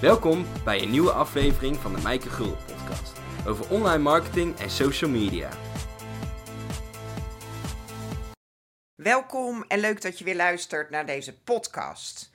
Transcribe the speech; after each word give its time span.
Welkom 0.00 0.46
bij 0.64 0.82
een 0.82 0.90
nieuwe 0.90 1.12
aflevering 1.12 1.76
van 1.76 1.94
de 1.94 2.02
Mijke 2.02 2.28
Gul 2.28 2.56
podcast 2.66 3.12
over 3.46 3.70
online 3.70 4.02
marketing 4.02 4.58
en 4.58 4.70
social 4.70 5.10
media. 5.10 5.50
Welkom 8.94 9.64
en 9.68 9.78
leuk 9.78 10.02
dat 10.02 10.18
je 10.18 10.24
weer 10.24 10.36
luistert 10.36 10.90
naar 10.90 11.06
deze 11.06 11.42
podcast. 11.42 12.30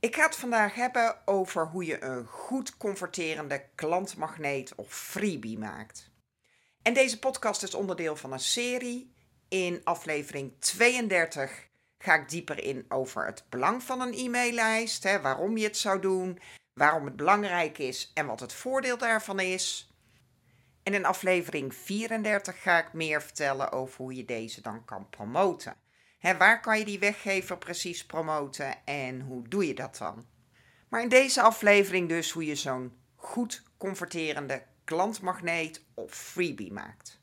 Ik 0.00 0.16
ga 0.16 0.24
het 0.24 0.36
vandaag 0.36 0.74
hebben 0.74 1.16
over 1.24 1.66
hoe 1.66 1.84
je 1.84 2.02
een 2.02 2.26
goed 2.26 2.76
converterende 2.76 3.64
klantmagneet 3.74 4.74
of 4.74 4.94
freebie 4.94 5.58
maakt. 5.58 6.10
En 6.82 6.94
deze 6.94 7.18
podcast 7.18 7.62
is 7.62 7.74
onderdeel 7.74 8.16
van 8.16 8.32
een 8.32 8.40
serie. 8.40 9.14
In 9.48 9.80
aflevering 9.84 10.52
32 10.58 11.68
ga 11.98 12.14
ik 12.14 12.28
dieper 12.28 12.62
in 12.62 12.84
over 12.88 13.26
het 13.26 13.44
belang 13.48 13.82
van 13.82 14.00
een 14.00 14.14
e-maillijst, 14.14 15.02
hè, 15.02 15.20
waarom 15.20 15.56
je 15.56 15.64
het 15.64 15.76
zou 15.76 16.00
doen, 16.00 16.38
waarom 16.80 17.04
het 17.04 17.16
belangrijk 17.16 17.78
is 17.78 18.10
en 18.14 18.26
wat 18.26 18.40
het 18.40 18.52
voordeel 18.52 18.98
daarvan 18.98 19.40
is. 19.40 19.92
En 20.82 20.94
in 20.94 21.04
aflevering 21.04 21.74
34 21.74 22.62
ga 22.62 22.78
ik 22.78 22.92
meer 22.92 23.22
vertellen 23.22 23.72
over 23.72 23.96
hoe 23.96 24.14
je 24.14 24.24
deze 24.24 24.60
dan 24.60 24.84
kan 24.84 25.08
promoten. 25.10 25.76
Hè, 26.18 26.36
waar 26.36 26.60
kan 26.60 26.78
je 26.78 26.84
die 26.84 26.98
weggever 26.98 27.58
precies 27.58 28.06
promoten 28.06 28.84
en 28.84 29.20
hoe 29.20 29.48
doe 29.48 29.66
je 29.66 29.74
dat 29.74 29.96
dan? 29.96 30.26
Maar 30.88 31.02
in 31.02 31.08
deze 31.08 31.42
aflevering 31.42 32.08
dus 32.08 32.30
hoe 32.30 32.44
je 32.44 32.54
zo'n 32.54 32.98
goed 33.16 33.62
converterende 33.78 34.62
klantmagneet 34.84 35.84
of 35.94 36.12
freebie 36.12 36.72
maakt. 36.72 37.18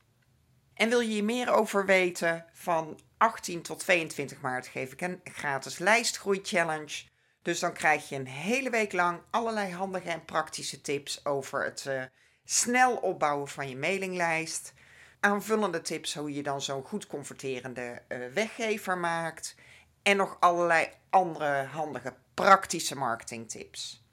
En 0.74 0.88
wil 0.88 1.00
je 1.00 1.08
hier 1.08 1.24
meer 1.24 1.50
over 1.50 1.86
weten? 1.86 2.44
Van 2.52 3.00
18 3.16 3.62
tot 3.62 3.78
22 3.78 4.40
maart 4.40 4.66
geef 4.66 4.92
ik 4.92 5.00
een 5.00 5.20
gratis 5.24 5.78
lijstgroei 5.78 6.40
challenge. 6.42 7.16
Dus 7.42 7.60
dan 7.60 7.72
krijg 7.72 8.08
je 8.08 8.16
een 8.16 8.26
hele 8.26 8.70
week 8.70 8.92
lang 8.92 9.20
allerlei 9.30 9.72
handige 9.72 10.10
en 10.10 10.24
praktische 10.24 10.80
tips 10.80 11.24
over 11.24 11.64
het 11.64 11.84
uh, 11.88 12.02
snel 12.44 12.96
opbouwen 12.96 13.48
van 13.48 13.68
je 13.68 13.76
mailinglijst. 13.76 14.72
Aanvullende 15.20 15.80
tips 15.80 16.14
hoe 16.14 16.34
je 16.34 16.42
dan 16.42 16.62
zo'n 16.62 16.84
goed 16.84 17.06
converterende 17.06 18.02
uh, 18.08 18.26
weggever 18.34 18.98
maakt. 18.98 19.54
En 20.02 20.16
nog 20.16 20.36
allerlei 20.40 20.88
andere 21.10 21.64
handige 21.64 22.14
praktische 22.34 22.96
marketingtips. 22.96 24.06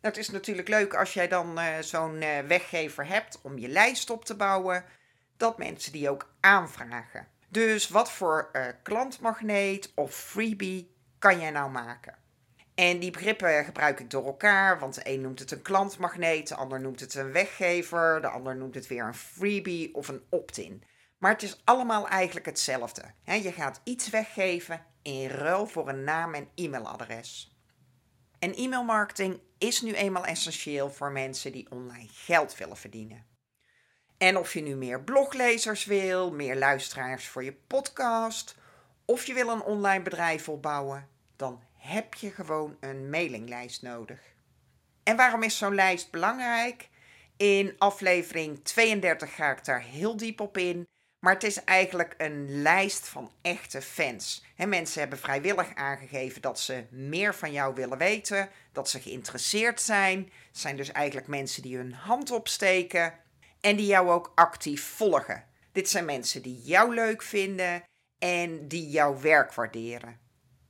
Het 0.00 0.16
is 0.16 0.30
natuurlijk 0.30 0.68
leuk 0.68 0.94
als 0.94 1.14
jij 1.14 1.28
dan 1.28 1.58
uh, 1.58 1.78
zo'n 1.78 2.18
weggever 2.46 3.06
hebt 3.06 3.40
om 3.42 3.58
je 3.58 3.68
lijst 3.68 4.10
op 4.10 4.24
te 4.24 4.36
bouwen, 4.36 4.84
dat 5.36 5.58
mensen 5.58 5.92
die 5.92 6.10
ook 6.10 6.34
aanvragen. 6.40 7.28
Dus 7.48 7.88
wat 7.88 8.12
voor 8.12 8.50
klantmagneet 8.82 9.92
of 9.94 10.14
freebie 10.14 10.94
kan 11.18 11.40
jij 11.40 11.50
nou 11.50 11.70
maken? 11.70 12.21
En 12.74 12.98
die 12.98 13.10
begrippen 13.10 13.64
gebruik 13.64 14.00
ik 14.00 14.10
door 14.10 14.26
elkaar, 14.26 14.78
want 14.78 14.94
de 14.94 15.00
een 15.04 15.20
noemt 15.20 15.38
het 15.38 15.50
een 15.50 15.62
klantmagneet, 15.62 16.48
de 16.48 16.54
ander 16.54 16.80
noemt 16.80 17.00
het 17.00 17.14
een 17.14 17.32
weggever, 17.32 18.20
de 18.20 18.28
ander 18.28 18.56
noemt 18.56 18.74
het 18.74 18.86
weer 18.86 19.04
een 19.04 19.14
freebie 19.14 19.94
of 19.94 20.08
een 20.08 20.22
opt-in. 20.28 20.82
Maar 21.18 21.32
het 21.32 21.42
is 21.42 21.60
allemaal 21.64 22.08
eigenlijk 22.08 22.46
hetzelfde. 22.46 23.02
Je 23.24 23.52
gaat 23.52 23.80
iets 23.84 24.10
weggeven 24.10 24.84
in 25.02 25.28
ruil 25.28 25.66
voor 25.66 25.88
een 25.88 26.04
naam 26.04 26.34
en 26.34 26.48
e-mailadres. 26.54 27.56
En 28.38 28.54
e-mailmarketing 28.54 29.40
is 29.58 29.82
nu 29.82 29.92
eenmaal 29.92 30.24
essentieel 30.26 30.90
voor 30.90 31.12
mensen 31.12 31.52
die 31.52 31.70
online 31.70 32.08
geld 32.10 32.56
willen 32.56 32.76
verdienen. 32.76 33.26
En 34.18 34.36
of 34.36 34.52
je 34.52 34.60
nu 34.60 34.74
meer 34.74 35.02
bloglezers 35.02 35.84
wil, 35.84 36.32
meer 36.32 36.56
luisteraars 36.56 37.28
voor 37.28 37.44
je 37.44 37.52
podcast, 37.52 38.56
of 39.04 39.24
je 39.24 39.34
wil 39.34 39.48
een 39.48 39.62
online 39.62 40.02
bedrijf 40.02 40.48
opbouwen, 40.48 41.08
dan 41.36 41.62
heb 41.82 42.14
je 42.14 42.30
gewoon 42.30 42.76
een 42.80 43.10
mailinglijst 43.10 43.82
nodig. 43.82 44.20
En 45.02 45.16
waarom 45.16 45.42
is 45.42 45.58
zo'n 45.58 45.74
lijst 45.74 46.10
belangrijk? 46.10 46.88
In 47.36 47.74
aflevering 47.78 48.64
32 48.64 49.34
ga 49.34 49.50
ik 49.50 49.64
daar 49.64 49.82
heel 49.82 50.16
diep 50.16 50.40
op 50.40 50.56
in. 50.56 50.86
Maar 51.18 51.34
het 51.34 51.44
is 51.44 51.64
eigenlijk 51.64 52.14
een 52.18 52.62
lijst 52.62 53.08
van 53.08 53.32
echte 53.42 53.82
fans. 53.82 54.44
Mensen 54.56 55.00
hebben 55.00 55.18
vrijwillig 55.18 55.74
aangegeven 55.74 56.42
dat 56.42 56.60
ze 56.60 56.84
meer 56.90 57.34
van 57.34 57.52
jou 57.52 57.74
willen 57.74 57.98
weten, 57.98 58.48
dat 58.72 58.88
ze 58.88 59.00
geïnteresseerd 59.00 59.80
zijn. 59.80 60.18
Het 60.18 60.58
zijn 60.58 60.76
dus 60.76 60.92
eigenlijk 60.92 61.26
mensen 61.26 61.62
die 61.62 61.76
hun 61.76 61.92
hand 61.92 62.30
opsteken 62.30 63.14
en 63.60 63.76
die 63.76 63.86
jou 63.86 64.10
ook 64.10 64.32
actief 64.34 64.84
volgen. 64.84 65.44
Dit 65.72 65.88
zijn 65.88 66.04
mensen 66.04 66.42
die 66.42 66.60
jou 66.62 66.94
leuk 66.94 67.22
vinden 67.22 67.82
en 68.18 68.68
die 68.68 68.88
jouw 68.88 69.20
werk 69.20 69.52
waarderen. 69.52 70.21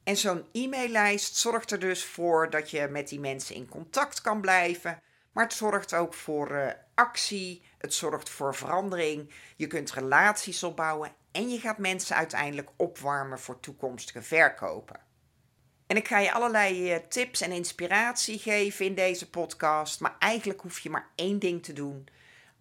En 0.05 0.17
zo'n 0.17 0.47
e-maillijst 0.53 1.37
zorgt 1.37 1.71
er 1.71 1.79
dus 1.79 2.05
voor 2.05 2.51
dat 2.51 2.71
je 2.71 2.89
met 2.91 3.09
die 3.09 3.21
mensen 3.21 3.55
in 3.55 3.69
contact 3.69 4.21
kan 4.21 4.41
blijven. 4.41 5.03
Maar 5.33 5.45
het 5.45 5.53
zorgt 5.53 5.95
ook 5.95 6.15
voor 6.15 6.51
uh, 6.51 6.69
actie, 6.95 7.63
het 7.79 7.95
zorgt 7.95 8.29
voor 8.29 8.55
verandering. 8.55 9.31
Je 9.57 9.67
kunt 9.67 9.93
relaties 9.93 10.63
opbouwen 10.63 11.15
en 11.33 11.51
je 11.51 11.59
gaat 11.59 11.79
mensen 11.79 12.17
uiteindelijk 12.17 12.71
opwarmen 12.77 13.39
voor 13.41 13.61
toekomstige 13.61 14.23
verkopen. 14.23 15.01
En 15.87 15.97
ik 15.97 16.09
ga 16.09 16.19
je 16.19 16.33
allerlei 16.33 16.95
uh, 16.95 16.99
tips 17.09 17.41
en 17.41 17.53
inspiratie 17.53 18.39
geven 18.39 18.87
in 18.87 18.95
deze 18.95 19.31
podcast. 19.31 20.01
Maar 20.01 20.17
eigenlijk 20.19 20.61
hoef 20.61 20.79
je 20.79 20.91
maar 20.91 21.09
één 21.15 21.39
ding 21.39 21.63
te 21.63 21.73
doen. 21.73 22.09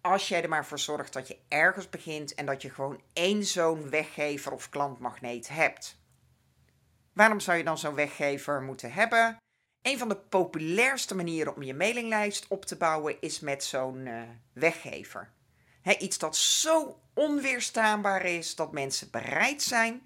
Als 0.00 0.28
jij 0.28 0.42
er 0.42 0.48
maar 0.48 0.66
voor 0.66 0.78
zorgt 0.78 1.12
dat 1.12 1.28
je 1.28 1.38
ergens 1.48 1.88
begint 1.88 2.34
en 2.34 2.46
dat 2.46 2.62
je 2.62 2.70
gewoon 2.70 3.02
één 3.12 3.44
zo'n 3.44 3.90
weggever 3.90 4.52
of 4.52 4.68
klantmagneet 4.68 5.48
hebt. 5.48 6.00
Waarom 7.12 7.40
zou 7.40 7.56
je 7.58 7.64
dan 7.64 7.78
zo'n 7.78 7.94
weggever 7.94 8.62
moeten 8.62 8.92
hebben? 8.92 9.36
Een 9.82 9.98
van 9.98 10.08
de 10.08 10.16
populairste 10.16 11.14
manieren 11.14 11.56
om 11.56 11.62
je 11.62 11.74
mailinglijst 11.74 12.46
op 12.48 12.64
te 12.64 12.76
bouwen 12.76 13.20
is 13.20 13.40
met 13.40 13.64
zo'n 13.64 14.06
uh, 14.06 14.22
weggever. 14.52 15.32
iets 15.98 16.18
dat 16.18 16.36
zo 16.36 17.00
onweerstaanbaar 17.14 18.24
is 18.24 18.54
dat 18.54 18.72
mensen 18.72 19.10
bereid 19.10 19.62
zijn 19.62 20.02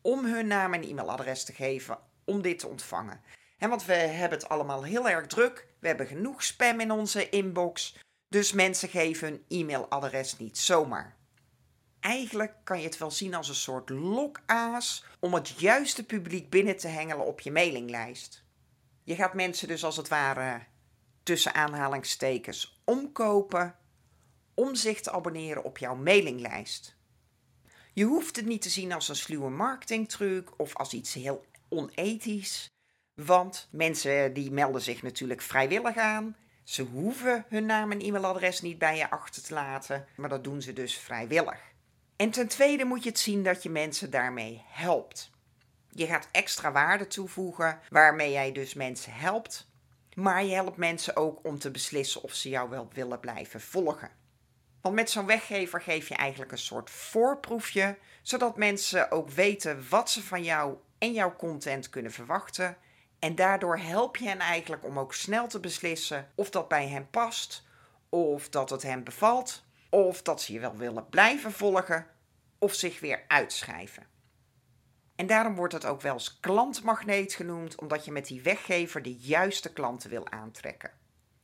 om 0.00 0.24
hun 0.24 0.46
naam 0.46 0.74
en 0.74 0.82
e-mailadres 0.82 1.44
te 1.44 1.52
geven 1.52 1.98
om 2.24 2.42
dit 2.42 2.58
te 2.58 2.68
ontvangen. 2.68 3.20
want 3.58 3.84
we 3.84 3.94
hebben 3.94 4.38
het 4.38 4.48
allemaal 4.48 4.84
heel 4.84 5.08
erg 5.08 5.26
druk. 5.26 5.66
We 5.80 5.86
hebben 5.86 6.06
genoeg 6.06 6.42
spam 6.42 6.80
in 6.80 6.90
onze 6.90 7.28
inbox. 7.28 7.98
Dus 8.28 8.52
mensen 8.52 8.88
geven 8.88 9.28
hun 9.28 9.44
e-mailadres 9.48 10.38
niet 10.38 10.58
zomaar. 10.58 11.17
Eigenlijk 12.00 12.54
kan 12.64 12.78
je 12.78 12.84
het 12.84 12.98
wel 12.98 13.10
zien 13.10 13.34
als 13.34 13.48
een 13.48 13.54
soort 13.54 13.88
lokaas 13.88 15.04
om 15.18 15.34
het 15.34 15.48
juiste 15.48 16.04
publiek 16.04 16.50
binnen 16.50 16.76
te 16.76 16.88
hengelen 16.88 17.26
op 17.26 17.40
je 17.40 17.52
mailinglijst. 17.52 18.44
Je 19.04 19.14
gaat 19.14 19.34
mensen 19.34 19.68
dus 19.68 19.84
als 19.84 19.96
het 19.96 20.08
ware 20.08 20.60
tussen 21.22 21.54
aanhalingstekens 21.54 22.80
omkopen 22.84 23.76
om 24.54 24.74
zich 24.74 25.00
te 25.00 25.10
abonneren 25.10 25.64
op 25.64 25.78
jouw 25.78 25.94
mailinglijst. 25.94 26.96
Je 27.92 28.04
hoeft 28.04 28.36
het 28.36 28.46
niet 28.46 28.62
te 28.62 28.68
zien 28.68 28.92
als 28.92 29.08
een 29.08 29.16
sluwe 29.16 29.50
marketingtruc 29.50 30.58
of 30.58 30.76
als 30.76 30.92
iets 30.92 31.14
heel 31.14 31.44
onethisch, 31.68 32.70
want 33.14 33.68
mensen 33.70 34.32
die 34.32 34.50
melden 34.50 34.82
zich 34.82 35.02
natuurlijk 35.02 35.42
vrijwillig 35.42 35.96
aan. 35.96 36.36
Ze 36.64 36.82
hoeven 36.82 37.44
hun 37.48 37.66
naam 37.66 37.92
en 37.92 38.00
e-mailadres 38.00 38.60
niet 38.60 38.78
bij 38.78 38.96
je 38.96 39.10
achter 39.10 39.42
te 39.42 39.54
laten, 39.54 40.06
maar 40.16 40.28
dat 40.28 40.44
doen 40.44 40.62
ze 40.62 40.72
dus 40.72 40.98
vrijwillig. 40.98 41.60
En 42.18 42.30
ten 42.30 42.48
tweede 42.48 42.84
moet 42.84 43.02
je 43.02 43.08
het 43.08 43.18
zien 43.18 43.42
dat 43.42 43.62
je 43.62 43.70
mensen 43.70 44.10
daarmee 44.10 44.62
helpt. 44.66 45.30
Je 45.90 46.06
gaat 46.06 46.28
extra 46.32 46.72
waarde 46.72 47.06
toevoegen 47.06 47.80
waarmee 47.88 48.32
jij 48.32 48.52
dus 48.52 48.74
mensen 48.74 49.12
helpt. 49.12 49.70
Maar 50.14 50.44
je 50.44 50.54
helpt 50.54 50.76
mensen 50.76 51.16
ook 51.16 51.44
om 51.44 51.58
te 51.58 51.70
beslissen 51.70 52.22
of 52.22 52.32
ze 52.32 52.48
jou 52.48 52.70
wel 52.70 52.88
willen 52.92 53.20
blijven 53.20 53.60
volgen. 53.60 54.10
Want 54.80 54.94
met 54.94 55.10
zo'n 55.10 55.26
weggever 55.26 55.82
geef 55.82 56.08
je 56.08 56.14
eigenlijk 56.14 56.52
een 56.52 56.58
soort 56.58 56.90
voorproefje, 56.90 57.98
zodat 58.22 58.56
mensen 58.56 59.10
ook 59.10 59.30
weten 59.30 59.86
wat 59.88 60.10
ze 60.10 60.22
van 60.22 60.42
jou 60.42 60.76
en 60.98 61.12
jouw 61.12 61.36
content 61.36 61.90
kunnen 61.90 62.12
verwachten. 62.12 62.76
En 63.18 63.34
daardoor 63.34 63.78
help 63.78 64.16
je 64.16 64.28
hen 64.28 64.40
eigenlijk 64.40 64.84
om 64.84 64.98
ook 64.98 65.14
snel 65.14 65.46
te 65.46 65.60
beslissen 65.60 66.30
of 66.34 66.50
dat 66.50 66.68
bij 66.68 66.88
hen 66.88 67.10
past, 67.10 67.66
of 68.08 68.48
dat 68.48 68.70
het 68.70 68.82
hen 68.82 69.04
bevalt, 69.04 69.64
of 69.90 70.22
dat 70.22 70.42
ze 70.42 70.52
je 70.52 70.60
wel 70.60 70.76
willen 70.76 71.08
blijven 71.08 71.52
volgen 71.52 72.06
of 72.58 72.74
zich 72.74 73.00
weer 73.00 73.24
uitschrijven. 73.28 74.06
En 75.16 75.26
daarom 75.26 75.54
wordt 75.54 75.72
het 75.72 75.84
ook 75.84 76.00
wel 76.00 76.12
eens 76.12 76.40
klantmagneet 76.40 77.34
genoemd, 77.34 77.74
omdat 77.74 78.04
je 78.04 78.12
met 78.12 78.26
die 78.26 78.42
weggever 78.42 79.02
de 79.02 79.14
juiste 79.14 79.72
klanten 79.72 80.10
wil 80.10 80.30
aantrekken. 80.30 80.90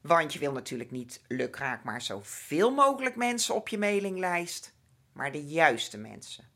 Want 0.00 0.32
je 0.32 0.38
wil 0.38 0.52
natuurlijk 0.52 0.90
niet 0.90 1.22
lukraak 1.28 1.84
maar 1.84 2.02
zoveel 2.02 2.70
mogelijk 2.70 3.16
mensen 3.16 3.54
op 3.54 3.68
je 3.68 3.78
mailinglijst, 3.78 4.74
maar 5.12 5.32
de 5.32 5.44
juiste 5.44 5.98
mensen. 5.98 6.48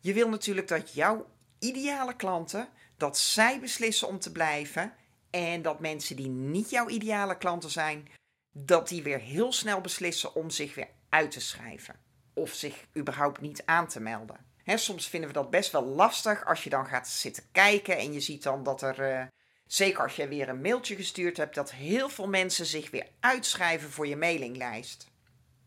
Je 0.00 0.12
wil 0.12 0.28
natuurlijk 0.28 0.68
dat 0.68 0.94
jouw 0.94 1.26
ideale 1.58 2.16
klanten, 2.16 2.68
dat 2.96 3.18
zij 3.18 3.60
beslissen 3.60 4.08
om 4.08 4.18
te 4.18 4.32
blijven 4.32 4.94
en 5.30 5.62
dat 5.62 5.80
mensen 5.80 6.16
die 6.16 6.28
niet 6.28 6.70
jouw 6.70 6.88
ideale 6.88 7.38
klanten 7.38 7.70
zijn, 7.70 8.08
dat 8.52 8.88
die 8.88 9.02
weer 9.02 9.20
heel 9.20 9.52
snel 9.52 9.80
beslissen 9.80 10.34
om 10.34 10.50
zich 10.50 10.74
weer 10.74 10.88
uit 11.08 11.30
te 11.30 11.40
schrijven. 11.40 12.00
Of 12.36 12.54
zich 12.54 12.84
überhaupt 12.96 13.40
niet 13.40 13.62
aan 13.64 13.88
te 13.88 14.00
melden. 14.00 14.44
Soms 14.64 15.08
vinden 15.08 15.28
we 15.28 15.34
dat 15.34 15.50
best 15.50 15.72
wel 15.72 15.84
lastig 15.84 16.46
als 16.46 16.64
je 16.64 16.70
dan 16.70 16.86
gaat 16.86 17.08
zitten 17.08 17.42
kijken 17.52 17.98
en 17.98 18.12
je 18.12 18.20
ziet 18.20 18.42
dan 18.42 18.62
dat 18.62 18.82
er 18.82 18.98
uh, 18.98 19.26
Zeker 19.66 20.02
als 20.02 20.16
je 20.16 20.28
weer 20.28 20.48
een 20.48 20.60
mailtje 20.60 20.96
gestuurd 20.96 21.36
hebt, 21.36 21.54
dat 21.54 21.72
heel 21.72 22.08
veel 22.08 22.28
mensen 22.28 22.66
zich 22.66 22.90
weer 22.90 23.06
uitschrijven 23.20 23.90
voor 23.90 24.06
je 24.06 24.16
mailinglijst. 24.16 25.10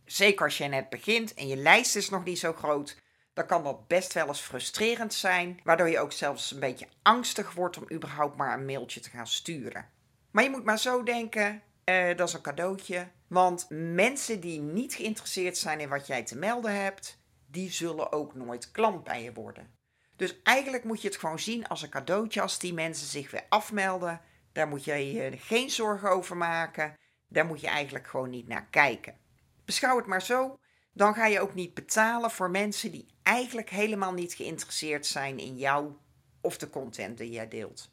Zeker 0.05 0.45
als 0.45 0.57
je 0.57 0.65
net 0.65 0.89
begint 0.89 1.33
en 1.33 1.47
je 1.47 1.55
lijst 1.55 1.95
is 1.95 2.09
nog 2.09 2.23
niet 2.23 2.39
zo 2.39 2.53
groot, 2.53 2.97
dan 3.33 3.45
kan 3.45 3.63
dat 3.63 3.87
best 3.87 4.13
wel 4.13 4.27
eens 4.27 4.39
frustrerend 4.39 5.13
zijn, 5.13 5.59
waardoor 5.63 5.89
je 5.89 5.99
ook 5.99 6.11
zelfs 6.11 6.51
een 6.51 6.59
beetje 6.59 6.87
angstig 7.01 7.53
wordt 7.53 7.77
om 7.77 7.91
überhaupt 7.91 8.37
maar 8.37 8.53
een 8.53 8.65
mailtje 8.65 8.99
te 8.99 9.09
gaan 9.09 9.27
sturen. 9.27 9.89
Maar 10.31 10.43
je 10.43 10.49
moet 10.49 10.65
maar 10.65 10.79
zo 10.79 11.03
denken, 11.03 11.61
uh, 11.89 12.17
dat 12.17 12.27
is 12.27 12.33
een 12.33 12.41
cadeautje. 12.41 13.07
Want 13.27 13.65
mensen 13.69 14.39
die 14.39 14.59
niet 14.59 14.93
geïnteresseerd 14.93 15.57
zijn 15.57 15.79
in 15.79 15.89
wat 15.89 16.07
jij 16.07 16.23
te 16.23 16.37
melden 16.37 16.81
hebt, 16.81 17.19
die 17.47 17.71
zullen 17.71 18.11
ook 18.11 18.35
nooit 18.35 18.71
klant 18.71 19.03
bij 19.03 19.23
je 19.23 19.33
worden. 19.33 19.77
Dus 20.15 20.41
eigenlijk 20.43 20.83
moet 20.83 21.01
je 21.01 21.07
het 21.07 21.17
gewoon 21.17 21.39
zien 21.39 21.67
als 21.67 21.81
een 21.81 21.89
cadeautje 21.89 22.41
als 22.41 22.59
die 22.59 22.73
mensen 22.73 23.07
zich 23.07 23.31
weer 23.31 23.45
afmelden. 23.49 24.21
Daar 24.51 24.67
moet 24.67 24.83
je 24.83 25.13
je 25.13 25.37
geen 25.37 25.69
zorgen 25.69 26.09
over 26.09 26.37
maken. 26.37 26.93
Daar 27.27 27.45
moet 27.45 27.61
je 27.61 27.67
eigenlijk 27.67 28.07
gewoon 28.07 28.29
niet 28.29 28.47
naar 28.47 28.67
kijken. 28.69 29.17
Beschouw 29.65 29.97
het 29.97 30.05
maar 30.05 30.21
zo. 30.21 30.59
Dan 30.93 31.13
ga 31.13 31.25
je 31.25 31.39
ook 31.39 31.53
niet 31.53 31.73
betalen 31.73 32.31
voor 32.31 32.49
mensen 32.49 32.91
die 32.91 33.07
eigenlijk 33.23 33.69
helemaal 33.69 34.13
niet 34.13 34.33
geïnteresseerd 34.33 35.05
zijn 35.05 35.39
in 35.39 35.57
jou 35.57 35.93
of 36.41 36.57
de 36.57 36.69
content 36.69 37.17
die 37.17 37.31
jij 37.31 37.47
deelt. 37.47 37.91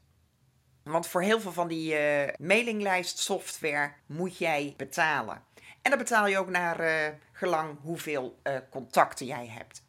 Want 0.93 1.07
voor 1.07 1.23
heel 1.23 1.41
veel 1.41 1.53
van 1.53 1.69
die 1.69 1.93
uh, 1.93 2.29
mailinglijst 2.39 3.19
software 3.19 3.93
moet 4.07 4.39
jij 4.39 4.75
betalen. 4.77 5.43
En 5.83 5.91
dan 5.91 5.99
betaal 5.99 6.27
je 6.27 6.39
ook 6.39 6.49
naar 6.49 6.81
uh, 6.81 7.15
gelang 7.33 7.79
hoeveel 7.83 8.39
uh, 8.43 8.57
contacten 8.71 9.27
jij 9.27 9.47
hebt. 9.47 9.85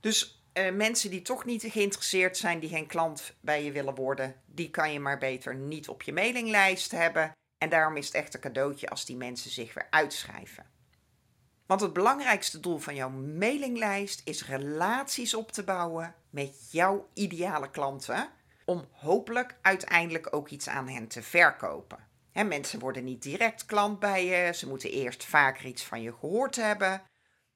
Dus 0.00 0.44
mensen 0.72 1.10
die 1.10 1.22
toch 1.22 1.44
niet 1.44 1.64
geïnteresseerd 1.68 2.36
zijn, 2.36 2.60
die 2.60 2.68
geen 2.68 2.86
klant 2.86 3.34
bij 3.40 3.64
je 3.64 3.72
willen 3.72 3.94
worden, 3.94 4.40
die 4.46 4.70
kan 4.70 4.92
je 4.92 5.00
maar 5.00 5.18
beter 5.18 5.54
niet 5.54 5.88
op 5.88 6.02
je 6.02 6.12
mailinglijst 6.12 6.90
hebben. 6.90 7.32
En 7.58 7.68
daarom 7.68 7.96
is 7.96 8.06
het 8.06 8.14
echt 8.14 8.34
een 8.34 8.40
cadeautje 8.40 8.88
als 8.88 9.04
die 9.04 9.16
mensen 9.16 9.50
zich 9.50 9.74
weer 9.74 9.86
uitschrijven. 9.90 10.66
Want 11.66 11.80
het 11.80 11.92
belangrijkste 11.92 12.60
doel 12.60 12.78
van 12.78 12.94
jouw 12.94 13.10
mailinglijst 13.10 14.20
is 14.24 14.46
relaties 14.46 15.34
op 15.34 15.52
te 15.52 15.64
bouwen 15.64 16.14
met 16.30 16.68
jouw 16.70 17.08
ideale 17.14 17.70
klanten 17.70 18.30
om 18.70 18.88
hopelijk 18.90 19.56
uiteindelijk 19.62 20.34
ook 20.34 20.48
iets 20.48 20.68
aan 20.68 20.88
hen 20.88 21.08
te 21.08 21.22
verkopen. 21.22 22.08
Mensen 22.32 22.78
worden 22.78 23.04
niet 23.04 23.22
direct 23.22 23.66
klant 23.66 23.98
bij 23.98 24.24
je, 24.26 24.52
ze 24.54 24.68
moeten 24.68 24.90
eerst 24.90 25.24
vaker 25.24 25.64
iets 25.64 25.84
van 25.84 26.02
je 26.02 26.12
gehoord 26.12 26.56
hebben. 26.56 27.02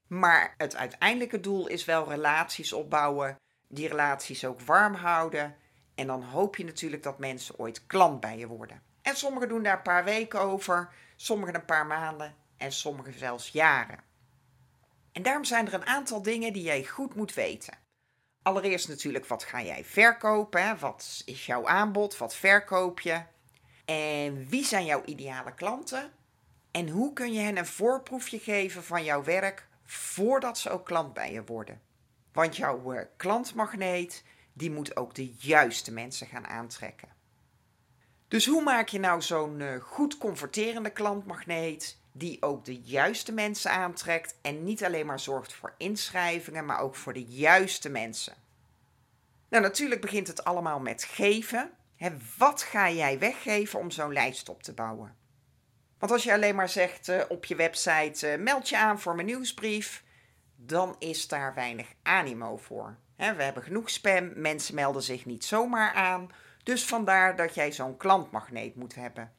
Maar 0.06 0.54
het 0.56 0.76
uiteindelijke 0.76 1.40
doel 1.40 1.66
is 1.66 1.84
wel 1.84 2.08
relaties 2.08 2.72
opbouwen, 2.72 3.36
die 3.68 3.88
relaties 3.88 4.44
ook 4.44 4.60
warm 4.60 4.94
houden. 4.94 5.56
En 5.94 6.06
dan 6.06 6.22
hoop 6.22 6.56
je 6.56 6.64
natuurlijk 6.64 7.02
dat 7.02 7.18
mensen 7.18 7.58
ooit 7.58 7.86
klant 7.86 8.20
bij 8.20 8.38
je 8.38 8.46
worden. 8.46 8.82
En 9.02 9.16
sommigen 9.16 9.48
doen 9.48 9.62
daar 9.62 9.76
een 9.76 9.82
paar 9.82 10.04
weken 10.04 10.40
over, 10.40 10.88
sommigen 11.16 11.54
een 11.54 11.64
paar 11.64 11.86
maanden 11.86 12.34
en 12.56 12.72
sommigen 12.72 13.18
zelfs 13.18 13.48
jaren. 13.48 14.00
En 15.12 15.22
daarom 15.22 15.44
zijn 15.44 15.66
er 15.66 15.74
een 15.74 15.86
aantal 15.86 16.22
dingen 16.22 16.52
die 16.52 16.62
jij 16.62 16.84
goed 16.84 17.14
moet 17.14 17.34
weten. 17.34 17.83
Allereerst 18.44 18.88
natuurlijk, 18.88 19.26
wat 19.26 19.44
ga 19.44 19.62
jij 19.62 19.84
verkopen? 19.84 20.78
Wat 20.78 21.22
is 21.24 21.46
jouw 21.46 21.66
aanbod? 21.66 22.16
Wat 22.16 22.36
verkoop 22.36 23.00
je? 23.00 23.22
En 23.84 24.48
wie 24.48 24.64
zijn 24.64 24.84
jouw 24.84 25.02
ideale 25.04 25.54
klanten? 25.54 26.12
En 26.70 26.88
hoe 26.88 27.12
kun 27.12 27.32
je 27.32 27.40
hen 27.40 27.56
een 27.56 27.66
voorproefje 27.66 28.38
geven 28.38 28.84
van 28.84 29.04
jouw 29.04 29.24
werk 29.24 29.66
voordat 29.84 30.58
ze 30.58 30.70
ook 30.70 30.84
klant 30.84 31.12
bij 31.14 31.32
je 31.32 31.44
worden? 31.44 31.80
Want 32.32 32.56
jouw 32.56 32.92
uh, 32.92 33.00
klantmagneet, 33.16 34.24
die 34.52 34.70
moet 34.70 34.96
ook 34.96 35.14
de 35.14 35.34
juiste 35.38 35.92
mensen 35.92 36.26
gaan 36.26 36.46
aantrekken. 36.46 37.08
Dus 38.28 38.46
hoe 38.46 38.62
maak 38.62 38.88
je 38.88 38.98
nou 38.98 39.22
zo'n 39.22 39.60
uh, 39.60 39.82
goed 39.82 40.18
converterende 40.18 40.90
klantmagneet 40.90 41.98
die 42.16 42.42
ook 42.42 42.64
de 42.64 42.80
juiste 42.80 43.32
mensen 43.32 43.70
aantrekt 43.70 44.34
en 44.42 44.64
niet 44.64 44.84
alleen 44.84 45.06
maar 45.06 45.20
zorgt 45.20 45.52
voor 45.52 45.74
inschrijvingen, 45.78 46.64
maar 46.64 46.80
ook 46.80 46.94
voor 46.94 47.12
de 47.12 47.24
juiste 47.24 47.88
mensen. 47.88 48.34
Nou, 49.48 49.62
natuurlijk 49.62 50.00
begint 50.00 50.26
het 50.26 50.44
allemaal 50.44 50.80
met 50.80 51.04
geven. 51.04 51.70
wat 52.38 52.62
ga 52.62 52.90
jij 52.90 53.18
weggeven 53.18 53.78
om 53.78 53.90
zo'n 53.90 54.12
lijst 54.12 54.48
op 54.48 54.62
te 54.62 54.72
bouwen? 54.72 55.16
Want 55.98 56.12
als 56.12 56.22
je 56.22 56.32
alleen 56.32 56.54
maar 56.54 56.68
zegt 56.68 57.08
uh, 57.08 57.22
op 57.28 57.44
je 57.44 57.54
website: 57.54 58.32
uh, 58.32 58.42
meld 58.42 58.68
je 58.68 58.78
aan 58.78 59.00
voor 59.00 59.14
mijn 59.14 59.26
nieuwsbrief, 59.26 60.04
dan 60.56 60.96
is 60.98 61.28
daar 61.28 61.54
weinig 61.54 61.88
animo 62.02 62.56
voor. 62.56 62.96
we 63.16 63.24
hebben 63.24 63.62
genoeg 63.62 63.90
spam, 63.90 64.32
mensen 64.34 64.74
melden 64.74 65.02
zich 65.02 65.24
niet 65.24 65.44
zomaar 65.44 65.92
aan. 65.92 66.30
Dus 66.62 66.84
vandaar 66.84 67.36
dat 67.36 67.54
jij 67.54 67.72
zo'n 67.72 67.96
klantmagneet 67.96 68.74
moet 68.74 68.94
hebben. 68.94 69.32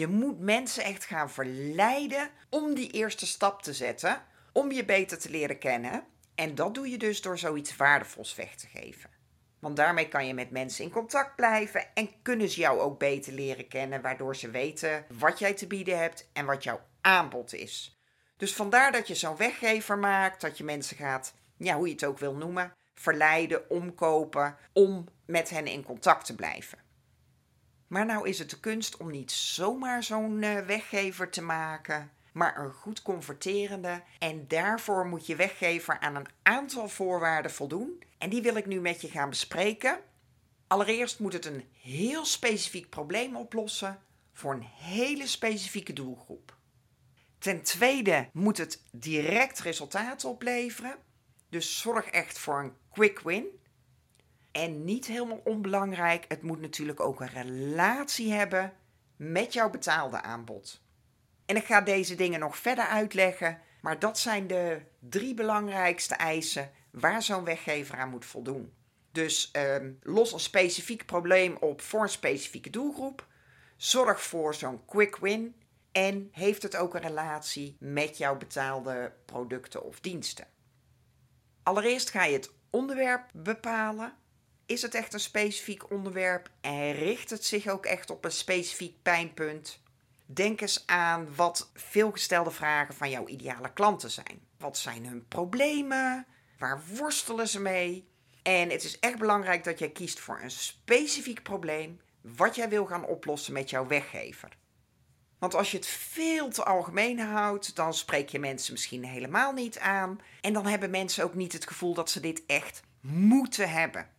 Je 0.00 0.06
moet 0.06 0.40
mensen 0.40 0.84
echt 0.84 1.04
gaan 1.04 1.30
verleiden 1.30 2.30
om 2.48 2.74
die 2.74 2.90
eerste 2.90 3.26
stap 3.26 3.62
te 3.62 3.72
zetten, 3.72 4.22
om 4.52 4.72
je 4.72 4.84
beter 4.84 5.18
te 5.18 5.30
leren 5.30 5.58
kennen. 5.58 6.04
En 6.34 6.54
dat 6.54 6.74
doe 6.74 6.90
je 6.90 6.98
dus 6.98 7.22
door 7.22 7.38
zoiets 7.38 7.76
waardevols 7.76 8.34
weg 8.34 8.54
te 8.54 8.66
geven. 8.66 9.10
Want 9.58 9.76
daarmee 9.76 10.08
kan 10.08 10.26
je 10.26 10.34
met 10.34 10.50
mensen 10.50 10.84
in 10.84 10.90
contact 10.90 11.36
blijven 11.36 11.94
en 11.94 12.10
kunnen 12.22 12.48
ze 12.48 12.60
jou 12.60 12.80
ook 12.80 12.98
beter 12.98 13.32
leren 13.32 13.68
kennen, 13.68 14.02
waardoor 14.02 14.36
ze 14.36 14.50
weten 14.50 15.04
wat 15.18 15.38
jij 15.38 15.54
te 15.54 15.66
bieden 15.66 15.98
hebt 15.98 16.28
en 16.32 16.46
wat 16.46 16.64
jouw 16.64 16.80
aanbod 17.00 17.54
is. 17.54 18.00
Dus 18.36 18.54
vandaar 18.54 18.92
dat 18.92 19.08
je 19.08 19.14
zo'n 19.14 19.36
weggever 19.36 19.98
maakt, 19.98 20.40
dat 20.40 20.58
je 20.58 20.64
mensen 20.64 20.96
gaat, 20.96 21.34
ja, 21.56 21.76
hoe 21.76 21.86
je 21.86 21.92
het 21.92 22.04
ook 22.04 22.18
wil 22.18 22.34
noemen, 22.34 22.74
verleiden, 22.94 23.70
omkopen, 23.70 24.56
om 24.72 25.08
met 25.26 25.50
hen 25.50 25.66
in 25.66 25.84
contact 25.84 26.26
te 26.26 26.34
blijven. 26.34 26.89
Maar 27.90 28.06
nou 28.06 28.28
is 28.28 28.38
het 28.38 28.50
de 28.50 28.60
kunst 28.60 28.96
om 28.96 29.10
niet 29.10 29.32
zomaar 29.32 30.02
zo'n 30.02 30.42
uh, 30.42 30.58
weggever 30.58 31.30
te 31.30 31.42
maken, 31.42 32.10
maar 32.32 32.58
een 32.58 32.72
goed 32.72 33.02
converterende. 33.02 34.02
En 34.18 34.48
daarvoor 34.48 35.06
moet 35.06 35.26
je 35.26 35.36
weggever 35.36 35.98
aan 35.98 36.14
een 36.14 36.26
aantal 36.42 36.88
voorwaarden 36.88 37.50
voldoen. 37.50 38.02
En 38.18 38.30
die 38.30 38.42
wil 38.42 38.56
ik 38.56 38.66
nu 38.66 38.80
met 38.80 39.00
je 39.00 39.08
gaan 39.08 39.28
bespreken. 39.28 40.00
Allereerst 40.66 41.18
moet 41.18 41.32
het 41.32 41.44
een 41.44 41.64
heel 41.82 42.24
specifiek 42.24 42.88
probleem 42.88 43.36
oplossen 43.36 43.98
voor 44.32 44.52
een 44.52 44.66
hele 44.76 45.26
specifieke 45.26 45.92
doelgroep. 45.92 46.56
Ten 47.38 47.62
tweede 47.62 48.28
moet 48.32 48.58
het 48.58 48.82
direct 48.90 49.60
resultaat 49.60 50.24
opleveren. 50.24 50.96
Dus 51.48 51.80
zorg 51.80 52.06
echt 52.06 52.38
voor 52.38 52.60
een 52.60 52.72
quick 52.90 53.20
win. 53.20 53.59
En 54.52 54.84
niet 54.84 55.06
helemaal 55.06 55.40
onbelangrijk, 55.44 56.24
het 56.28 56.42
moet 56.42 56.60
natuurlijk 56.60 57.00
ook 57.00 57.20
een 57.20 57.28
relatie 57.28 58.32
hebben 58.32 58.72
met 59.16 59.52
jouw 59.52 59.70
betaalde 59.70 60.22
aanbod. 60.22 60.82
En 61.46 61.56
ik 61.56 61.64
ga 61.64 61.80
deze 61.80 62.14
dingen 62.14 62.40
nog 62.40 62.56
verder 62.56 62.86
uitleggen, 62.86 63.60
maar 63.80 63.98
dat 63.98 64.18
zijn 64.18 64.46
de 64.46 64.80
drie 64.98 65.34
belangrijkste 65.34 66.14
eisen 66.14 66.70
waar 66.90 67.22
zo'n 67.22 67.44
weggever 67.44 67.98
aan 67.98 68.10
moet 68.10 68.24
voldoen. 68.24 68.72
Dus 69.12 69.50
ehm, 69.50 69.92
los 70.02 70.32
een 70.32 70.40
specifiek 70.40 71.06
probleem 71.06 71.56
op 71.56 71.80
voor 71.80 72.02
een 72.02 72.08
specifieke 72.08 72.70
doelgroep. 72.70 73.26
Zorg 73.76 74.22
voor 74.22 74.54
zo'n 74.54 74.84
quick 74.84 75.16
win. 75.16 75.54
En 75.92 76.28
heeft 76.32 76.62
het 76.62 76.76
ook 76.76 76.94
een 76.94 77.00
relatie 77.00 77.76
met 77.78 78.18
jouw 78.18 78.36
betaalde 78.36 79.12
producten 79.24 79.84
of 79.84 80.00
diensten? 80.00 80.46
Allereerst 81.62 82.10
ga 82.10 82.24
je 82.24 82.32
het 82.32 82.52
onderwerp 82.70 83.30
bepalen. 83.32 84.14
Is 84.70 84.82
het 84.82 84.94
echt 84.94 85.14
een 85.14 85.20
specifiek 85.20 85.90
onderwerp 85.90 86.50
en 86.60 86.92
richt 86.92 87.30
het 87.30 87.44
zich 87.44 87.66
ook 87.66 87.86
echt 87.86 88.10
op 88.10 88.24
een 88.24 88.32
specifiek 88.32 89.02
pijnpunt? 89.02 89.80
Denk 90.26 90.60
eens 90.60 90.82
aan 90.86 91.34
wat 91.34 91.70
veelgestelde 91.74 92.50
vragen 92.50 92.94
van 92.94 93.10
jouw 93.10 93.26
ideale 93.26 93.72
klanten 93.72 94.10
zijn. 94.10 94.40
Wat 94.58 94.78
zijn 94.78 95.06
hun 95.06 95.28
problemen? 95.28 96.26
Waar 96.58 96.82
worstelen 96.96 97.48
ze 97.48 97.60
mee? 97.60 98.08
En 98.42 98.70
het 98.70 98.84
is 98.84 98.98
echt 98.98 99.18
belangrijk 99.18 99.64
dat 99.64 99.78
jij 99.78 99.90
kiest 99.90 100.20
voor 100.20 100.40
een 100.42 100.50
specifiek 100.50 101.42
probleem 101.42 102.00
wat 102.20 102.54
jij 102.54 102.68
wil 102.68 102.86
gaan 102.86 103.06
oplossen 103.06 103.52
met 103.52 103.70
jouw 103.70 103.86
weggever. 103.86 104.56
Want 105.38 105.54
als 105.54 105.70
je 105.70 105.76
het 105.76 105.86
veel 105.86 106.48
te 106.48 106.64
algemeen 106.64 107.18
houdt, 107.18 107.76
dan 107.76 107.94
spreek 107.94 108.28
je 108.28 108.38
mensen 108.38 108.72
misschien 108.72 109.04
helemaal 109.04 109.52
niet 109.52 109.78
aan. 109.78 110.20
En 110.40 110.52
dan 110.52 110.66
hebben 110.66 110.90
mensen 110.90 111.24
ook 111.24 111.34
niet 111.34 111.52
het 111.52 111.66
gevoel 111.66 111.94
dat 111.94 112.10
ze 112.10 112.20
dit 112.20 112.42
echt 112.46 112.82
moeten 113.00 113.70
hebben. 113.70 114.18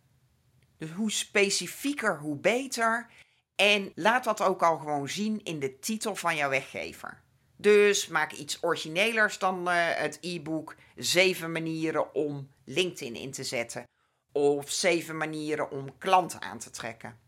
Dus 0.82 0.90
hoe 0.90 1.10
specifieker, 1.10 2.18
hoe 2.18 2.36
beter. 2.36 3.06
En 3.54 3.92
laat 3.94 4.24
dat 4.24 4.42
ook 4.42 4.62
al 4.62 4.78
gewoon 4.78 5.08
zien 5.08 5.40
in 5.42 5.58
de 5.58 5.78
titel 5.78 6.14
van 6.14 6.36
jouw 6.36 6.50
weggever. 6.50 7.22
Dus 7.56 8.06
maak 8.06 8.32
iets 8.32 8.62
originelers 8.62 9.38
dan 9.38 9.68
uh, 9.68 9.74
het 9.76 10.18
e-book 10.20 10.76
7 10.96 11.52
manieren 11.52 12.14
om 12.14 12.48
LinkedIn 12.64 13.14
in 13.14 13.30
te 13.30 13.44
zetten. 13.44 13.84
Of 14.32 14.70
7 14.70 15.16
manieren 15.16 15.70
om 15.70 15.98
klanten 15.98 16.40
aan 16.42 16.58
te 16.58 16.70
trekken. 16.70 17.18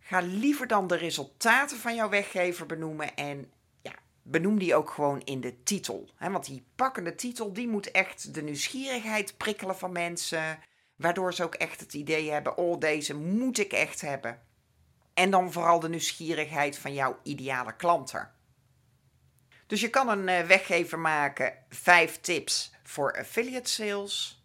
Ga 0.00 0.20
liever 0.20 0.66
dan 0.66 0.86
de 0.86 0.96
resultaten 0.96 1.76
van 1.76 1.94
jouw 1.94 2.08
weggever 2.08 2.66
benoemen 2.66 3.14
en 3.16 3.52
ja, 3.82 3.94
benoem 4.22 4.58
die 4.58 4.74
ook 4.74 4.90
gewoon 4.90 5.20
in 5.24 5.40
de 5.40 5.62
titel. 5.62 6.08
want 6.18 6.44
die 6.44 6.66
pakkende 6.74 7.14
titel 7.14 7.52
die 7.52 7.68
moet 7.68 7.90
echt 7.90 8.34
de 8.34 8.42
nieuwsgierigheid 8.42 9.36
prikkelen 9.36 9.78
van 9.78 9.92
mensen. 9.92 10.58
Waardoor 10.98 11.34
ze 11.34 11.44
ook 11.44 11.54
echt 11.54 11.80
het 11.80 11.94
idee 11.94 12.30
hebben: 12.30 12.56
oh, 12.56 12.80
deze 12.80 13.14
moet 13.14 13.58
ik 13.58 13.72
echt 13.72 14.00
hebben. 14.00 14.42
En 15.14 15.30
dan 15.30 15.52
vooral 15.52 15.80
de 15.80 15.88
nieuwsgierigheid 15.88 16.78
van 16.78 16.94
jouw 16.94 17.18
ideale 17.22 17.76
klanten. 17.76 18.32
Dus 19.66 19.80
je 19.80 19.90
kan 19.90 20.08
een 20.08 20.28
eh, 20.28 20.46
weggever 20.46 20.98
maken, 20.98 21.54
vijf 21.68 22.20
tips 22.20 22.72
voor 22.82 23.18
affiliate 23.18 23.70
sales, 23.70 24.44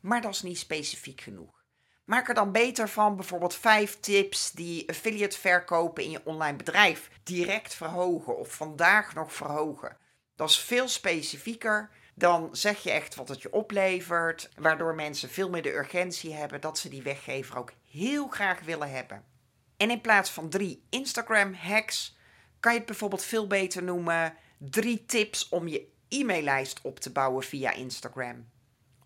maar 0.00 0.20
dat 0.20 0.34
is 0.34 0.42
niet 0.42 0.58
specifiek 0.58 1.20
genoeg. 1.20 1.64
Maak 2.04 2.28
er 2.28 2.34
dan 2.34 2.52
beter 2.52 2.88
van 2.88 3.16
bijvoorbeeld 3.16 3.54
vijf 3.54 4.00
tips 4.00 4.50
die 4.50 4.88
affiliate 4.88 5.38
verkopen 5.38 6.04
in 6.04 6.10
je 6.10 6.20
online 6.24 6.56
bedrijf 6.56 7.10
direct 7.22 7.74
verhogen 7.74 8.38
of 8.38 8.54
vandaag 8.54 9.14
nog 9.14 9.32
verhogen. 9.32 9.96
Dat 10.36 10.50
is 10.50 10.58
veel 10.58 10.88
specifieker. 10.88 11.90
Dan 12.20 12.48
zeg 12.52 12.82
je 12.82 12.90
echt 12.90 13.14
wat 13.14 13.28
het 13.28 13.42
je 13.42 13.52
oplevert, 13.52 14.50
waardoor 14.56 14.94
mensen 14.94 15.28
veel 15.28 15.50
meer 15.50 15.62
de 15.62 15.74
urgentie 15.74 16.34
hebben 16.34 16.60
dat 16.60 16.78
ze 16.78 16.88
die 16.88 17.02
weggever 17.02 17.58
ook 17.58 17.72
heel 17.90 18.28
graag 18.28 18.60
willen 18.60 18.90
hebben. 18.90 19.24
En 19.76 19.90
in 19.90 20.00
plaats 20.00 20.30
van 20.30 20.48
drie 20.48 20.82
Instagram 20.88 21.54
hacks 21.54 22.16
kan 22.60 22.72
je 22.72 22.78
het 22.78 22.86
bijvoorbeeld 22.86 23.24
veel 23.24 23.46
beter 23.46 23.82
noemen 23.82 24.34
drie 24.58 25.06
tips 25.06 25.48
om 25.48 25.68
je 25.68 25.88
e-maillijst 26.08 26.80
op 26.82 27.00
te 27.00 27.12
bouwen 27.12 27.44
via 27.44 27.72
Instagram. 27.72 28.48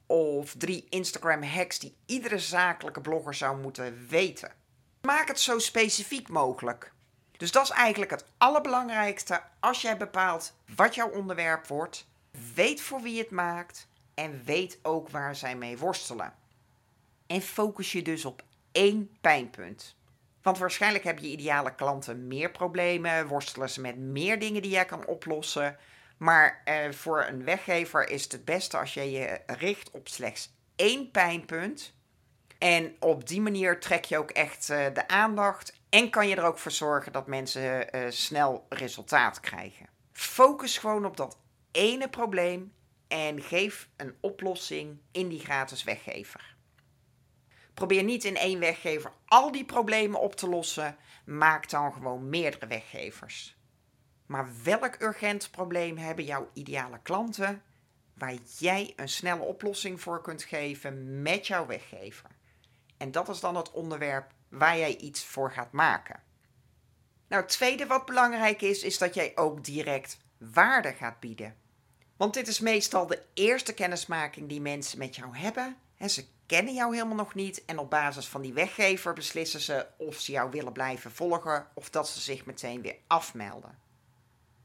Of 0.07 0.55
drie 0.59 0.87
Instagram 0.89 1.43
hacks 1.43 1.79
die 1.79 1.97
iedere 2.07 2.39
zakelijke 2.39 3.01
blogger 3.01 3.35
zou 3.35 3.61
moeten 3.61 4.07
weten. 4.09 4.53
Maak 5.01 5.29
het 5.29 5.41
zo 5.41 5.59
specifiek 5.59 6.29
mogelijk. 6.29 6.93
Dus 7.37 7.53
dat 7.53 7.63
is 7.63 7.71
eigenlijk 7.71 8.11
het 8.11 8.25
allerbelangrijkste 8.39 9.43
als 9.61 9.83
jij 9.83 9.97
bepaalt 9.97 10.55
wat 10.77 10.95
jouw 10.95 11.11
onderwerp 11.11 11.67
wordt. 11.67 12.13
Weet 12.55 12.81
voor 12.81 13.01
wie 13.01 13.19
het 13.19 13.31
maakt 13.31 13.89
en 14.15 14.43
weet 14.45 14.79
ook 14.83 15.09
waar 15.09 15.37
zij 15.37 15.57
mee 15.57 15.79
worstelen. 15.79 16.35
En 17.27 17.43
focus 17.43 17.93
je 17.93 18.03
dus 18.03 18.25
op 18.25 18.43
één 18.73 19.17
pijnpunt. 19.21 19.97
Want 20.43 20.59
waarschijnlijk 20.59 21.05
hebben 21.05 21.25
je 21.25 21.31
ideale 21.31 21.75
klanten 21.75 22.27
meer 22.27 22.51
problemen, 22.51 23.27
worstelen 23.27 23.71
ze 23.71 23.81
met 23.81 23.99
meer 23.99 24.39
dingen 24.39 24.63
die 24.63 24.71
jij 24.71 24.85
kan 24.85 25.07
oplossen. 25.07 25.77
Maar 26.17 26.63
eh, 26.65 26.91
voor 26.91 27.25
een 27.25 27.45
weggever 27.45 28.09
is 28.09 28.23
het 28.23 28.33
het 28.33 28.45
beste 28.45 28.79
als 28.79 28.95
je 28.95 29.11
je 29.11 29.41
richt 29.47 29.91
op 29.91 30.09
slechts 30.09 30.53
één 30.77 31.11
pijnpunt. 31.11 31.95
En 32.59 32.97
op 32.99 33.29
die 33.29 33.41
manier 33.41 33.81
trek 33.81 34.05
je 34.05 34.19
ook 34.19 34.31
echt 34.31 34.69
uh, 34.69 34.87
de 34.95 35.09
aandacht 35.09 35.81
en 35.89 36.11
kan 36.11 36.29
je 36.29 36.37
er 36.37 36.45
ook 36.45 36.59
voor 36.59 36.71
zorgen 36.71 37.13
dat 37.13 37.27
mensen 37.27 37.97
uh, 37.97 38.11
snel 38.11 38.67
resultaat 38.69 39.41
krijgen. 39.41 39.87
Focus 40.13 40.79
gewoon 40.79 41.07
op 41.07 41.17
dat 41.17 41.37
ene 41.75 42.09
probleem 42.09 42.73
en 43.09 43.43
geef 43.43 43.89
een 43.97 44.15
oplossing 44.21 44.99
in 45.11 45.29
die 45.29 45.41
gratis 45.41 45.85
weggever. 45.85 46.57
Probeer 47.75 48.03
niet 48.03 48.25
in 48.25 48.37
één 48.37 48.59
weggever 48.59 49.13
al 49.27 49.53
die 49.53 49.65
problemen 49.65 50.21
op 50.21 50.35
te 50.35 50.49
lossen. 50.49 50.97
Maak 51.25 51.71
dan 51.71 51.93
gewoon 51.93 52.29
meerdere 52.29 52.67
weggevers. 52.67 53.57
Maar 54.27 54.49
welk 54.63 55.01
urgent 55.01 55.51
probleem 55.51 55.97
hebben 55.97 56.25
jouw 56.25 56.51
ideale 56.53 57.01
klanten 57.03 57.63
waar 58.15 58.35
jij 58.59 58.93
een 58.97 59.09
snelle 59.09 59.43
oplossing 59.43 60.01
voor 60.01 60.23
kunt 60.23 60.43
geven 60.43 61.23
met 61.23 61.47
jouw 61.47 61.67
weggever? 61.67 62.31
En 62.97 63.13
dat 63.13 63.29
is 63.29 63.41
dan 63.41 63.57
het 63.57 63.71
onderwerp 63.71 64.33
waar 64.49 64.79
jij 64.79 64.97
iets 64.97 65.25
voor 65.25 65.53
gaat 65.53 65.73
maken. 65.73 66.23
Nou, 67.29 67.43
het 67.43 67.51
tweede 67.51 67.87
wat 67.87 68.07
belangrijk 68.07 68.63
is, 68.63 68.83
is 68.83 68.99
dat 68.99 69.15
jij 69.15 69.33
ook 69.35 69.65
direct 69.65 70.19
waarde 70.39 70.93
gaat 70.93 71.21
bieden. 71.21 71.57
Want 72.17 72.35
dit 72.35 72.49
is 72.49 72.61
meestal 72.61 73.07
de 73.07 73.23
eerste 73.35 73.75
kennismaking 73.75 74.49
die 74.49 74.61
mensen 74.61 74.99
met 74.99 75.17
jou 75.17 75.37
hebben. 75.37 75.77
En 75.97 76.11
ze 76.11 76.25
kennen 76.47 76.75
jou 76.75 76.95
helemaal 76.95 77.17
nog 77.17 77.35
niet 77.35 77.65
en 77.65 77.79
op 77.79 77.91
basis 77.91 78.27
van 78.27 78.43
die 78.43 78.53
weggever 78.53 79.13
beslissen 79.13 79.61
ze 79.61 79.87
of 79.97 80.21
ze 80.21 80.33
jou 80.33 80.51
willen 80.51 80.73
blijven 80.73 81.13
volgen 81.13 81.67
of 81.75 81.91
dat 81.91 82.09
ze 82.09 82.21
zich 82.21 82.45
meteen 82.45 82.83
weer 82.83 82.97
afmelden. 83.07 83.79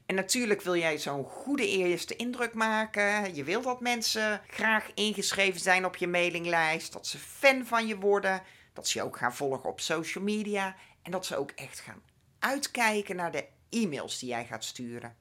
En 0.05 0.15
natuurlijk 0.15 0.61
wil 0.61 0.75
jij 0.75 0.97
zo'n 0.97 1.23
goede 1.23 1.67
eerste 1.67 2.15
indruk 2.15 2.53
maken. 2.53 3.35
Je 3.35 3.43
wil 3.43 3.61
dat 3.61 3.81
mensen 3.81 4.41
graag 4.47 4.91
ingeschreven 4.93 5.59
zijn 5.59 5.85
op 5.85 5.95
je 5.95 6.07
mailinglijst, 6.07 6.93
dat 6.93 7.07
ze 7.07 7.17
fan 7.17 7.65
van 7.65 7.87
je 7.87 7.97
worden, 7.97 8.41
dat 8.73 8.87
ze 8.87 8.97
je 8.97 9.03
ook 9.03 9.17
gaan 9.17 9.35
volgen 9.35 9.69
op 9.69 9.79
social 9.79 10.23
media 10.23 10.75
en 11.01 11.11
dat 11.11 11.25
ze 11.25 11.37
ook 11.37 11.51
echt 11.51 11.79
gaan 11.79 12.01
uitkijken 12.39 13.15
naar 13.15 13.31
de 13.31 13.45
e-mails 13.69 14.19
die 14.19 14.29
jij 14.29 14.45
gaat 14.45 14.63
sturen. 14.63 15.15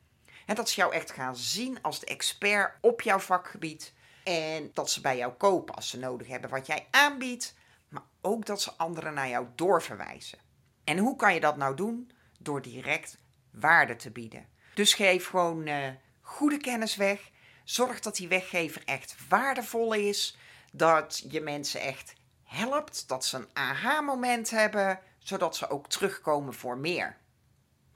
En 0.48 0.54
dat 0.54 0.68
ze 0.68 0.80
jou 0.80 0.92
echt 0.92 1.10
gaan 1.10 1.36
zien 1.36 1.82
als 1.82 2.00
de 2.00 2.06
expert 2.06 2.74
op 2.80 3.00
jouw 3.00 3.18
vakgebied 3.18 3.92
en 4.24 4.70
dat 4.74 4.90
ze 4.90 5.00
bij 5.00 5.16
jou 5.16 5.32
kopen 5.32 5.74
als 5.74 5.88
ze 5.88 5.98
nodig 5.98 6.28
hebben 6.28 6.50
wat 6.50 6.66
jij 6.66 6.86
aanbiedt. 6.90 7.54
Maar 7.88 8.02
ook 8.20 8.46
dat 8.46 8.62
ze 8.62 8.72
anderen 8.76 9.14
naar 9.14 9.28
jou 9.28 9.46
doorverwijzen. 9.54 10.38
En 10.84 10.98
hoe 10.98 11.16
kan 11.16 11.34
je 11.34 11.40
dat 11.40 11.56
nou 11.56 11.76
doen? 11.76 12.10
Door 12.38 12.62
direct 12.62 13.18
waarde 13.50 13.96
te 13.96 14.10
bieden. 14.10 14.46
Dus 14.74 14.94
geef 14.94 15.26
gewoon 15.26 15.66
uh, 15.66 15.88
goede 16.20 16.56
kennis 16.56 16.96
weg. 16.96 17.30
Zorg 17.64 18.00
dat 18.00 18.16
die 18.16 18.28
weggever 18.28 18.82
echt 18.84 19.16
waardevol 19.28 19.92
is. 19.92 20.36
Dat 20.72 21.24
je 21.30 21.40
mensen 21.40 21.80
echt 21.80 22.14
helpt. 22.44 23.08
Dat 23.08 23.24
ze 23.24 23.36
een 23.36 23.48
aha-moment 23.52 24.50
hebben. 24.50 25.00
Zodat 25.18 25.56
ze 25.56 25.70
ook 25.70 25.88
terugkomen 25.88 26.54
voor 26.54 26.78
meer. 26.78 27.16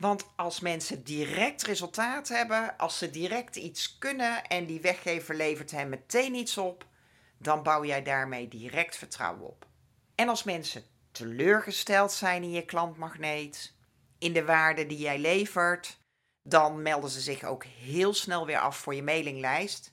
Want 0.02 0.24
als 0.36 0.60
mensen 0.60 1.04
direct 1.04 1.62
resultaat 1.62 2.28
hebben, 2.28 2.76
als 2.78 2.98
ze 2.98 3.10
direct 3.10 3.56
iets 3.56 3.98
kunnen 3.98 4.44
en 4.44 4.66
die 4.66 4.80
weggever 4.80 5.34
levert 5.34 5.70
hen 5.70 5.88
meteen 5.88 6.34
iets 6.34 6.58
op, 6.58 6.86
dan 7.38 7.62
bouw 7.62 7.84
jij 7.84 8.02
daarmee 8.02 8.48
direct 8.48 8.96
vertrouwen 8.96 9.46
op. 9.46 9.66
En 10.14 10.28
als 10.28 10.42
mensen 10.42 10.84
teleurgesteld 11.12 12.12
zijn 12.12 12.42
in 12.42 12.50
je 12.50 12.64
klantmagneet, 12.64 13.74
in 14.18 14.32
de 14.32 14.44
waarde 14.44 14.86
die 14.86 14.98
jij 14.98 15.18
levert, 15.18 15.98
dan 16.42 16.82
melden 16.82 17.10
ze 17.10 17.20
zich 17.20 17.44
ook 17.44 17.64
heel 17.64 18.14
snel 18.14 18.46
weer 18.46 18.60
af 18.60 18.76
voor 18.76 18.94
je 18.94 19.02
mailinglijst 19.02 19.92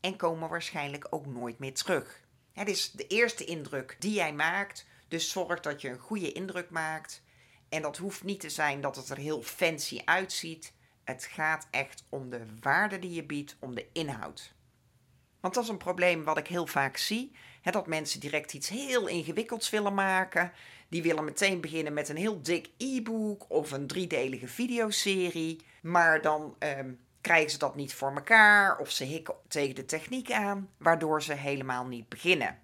en 0.00 0.16
komen 0.16 0.48
waarschijnlijk 0.48 1.06
ook 1.10 1.26
nooit 1.26 1.58
meer 1.58 1.74
terug. 1.74 2.20
Het 2.52 2.68
is 2.68 2.90
de 2.90 3.06
eerste 3.06 3.44
indruk 3.44 3.96
die 3.98 4.12
jij 4.12 4.32
maakt, 4.32 4.86
dus 5.08 5.30
zorg 5.30 5.60
dat 5.60 5.80
je 5.80 5.88
een 5.88 5.98
goede 5.98 6.32
indruk 6.32 6.70
maakt 6.70 7.24
en 7.68 7.82
dat 7.82 7.96
hoeft 7.96 8.24
niet 8.24 8.40
te 8.40 8.50
zijn 8.50 8.80
dat 8.80 8.96
het 8.96 9.08
er 9.08 9.16
heel 9.16 9.42
fancy 9.42 10.00
uitziet. 10.04 10.72
Het 11.04 11.24
gaat 11.24 11.66
echt 11.70 12.04
om 12.08 12.30
de 12.30 12.46
waarde 12.60 12.98
die 12.98 13.12
je 13.12 13.24
biedt, 13.24 13.56
om 13.60 13.74
de 13.74 13.86
inhoud. 13.92 14.54
Want 15.40 15.54
dat 15.54 15.64
is 15.64 15.70
een 15.70 15.76
probleem 15.76 16.24
wat 16.24 16.38
ik 16.38 16.46
heel 16.46 16.66
vaak 16.66 16.96
zie. 16.96 17.32
Dat 17.62 17.86
mensen 17.86 18.20
direct 18.20 18.52
iets 18.52 18.68
heel 18.68 19.06
ingewikkelds 19.06 19.70
willen 19.70 19.94
maken. 19.94 20.52
Die 20.88 21.02
willen 21.02 21.24
meteen 21.24 21.60
beginnen 21.60 21.92
met 21.92 22.08
een 22.08 22.16
heel 22.16 22.42
dik 22.42 22.70
e-book 22.76 23.44
of 23.48 23.72
een 23.72 23.86
driedelige 23.86 24.48
videoserie. 24.48 25.60
Maar 25.82 26.22
dan 26.22 26.56
ehm, 26.58 26.92
krijgen 27.20 27.50
ze 27.50 27.58
dat 27.58 27.76
niet 27.76 27.94
voor 27.94 28.14
elkaar 28.14 28.78
of 28.78 28.90
ze 28.90 29.04
hikken 29.04 29.34
tegen 29.48 29.74
de 29.74 29.84
techniek 29.84 30.30
aan, 30.32 30.70
waardoor 30.78 31.22
ze 31.22 31.32
helemaal 31.32 31.86
niet 31.86 32.08
beginnen. 32.08 32.58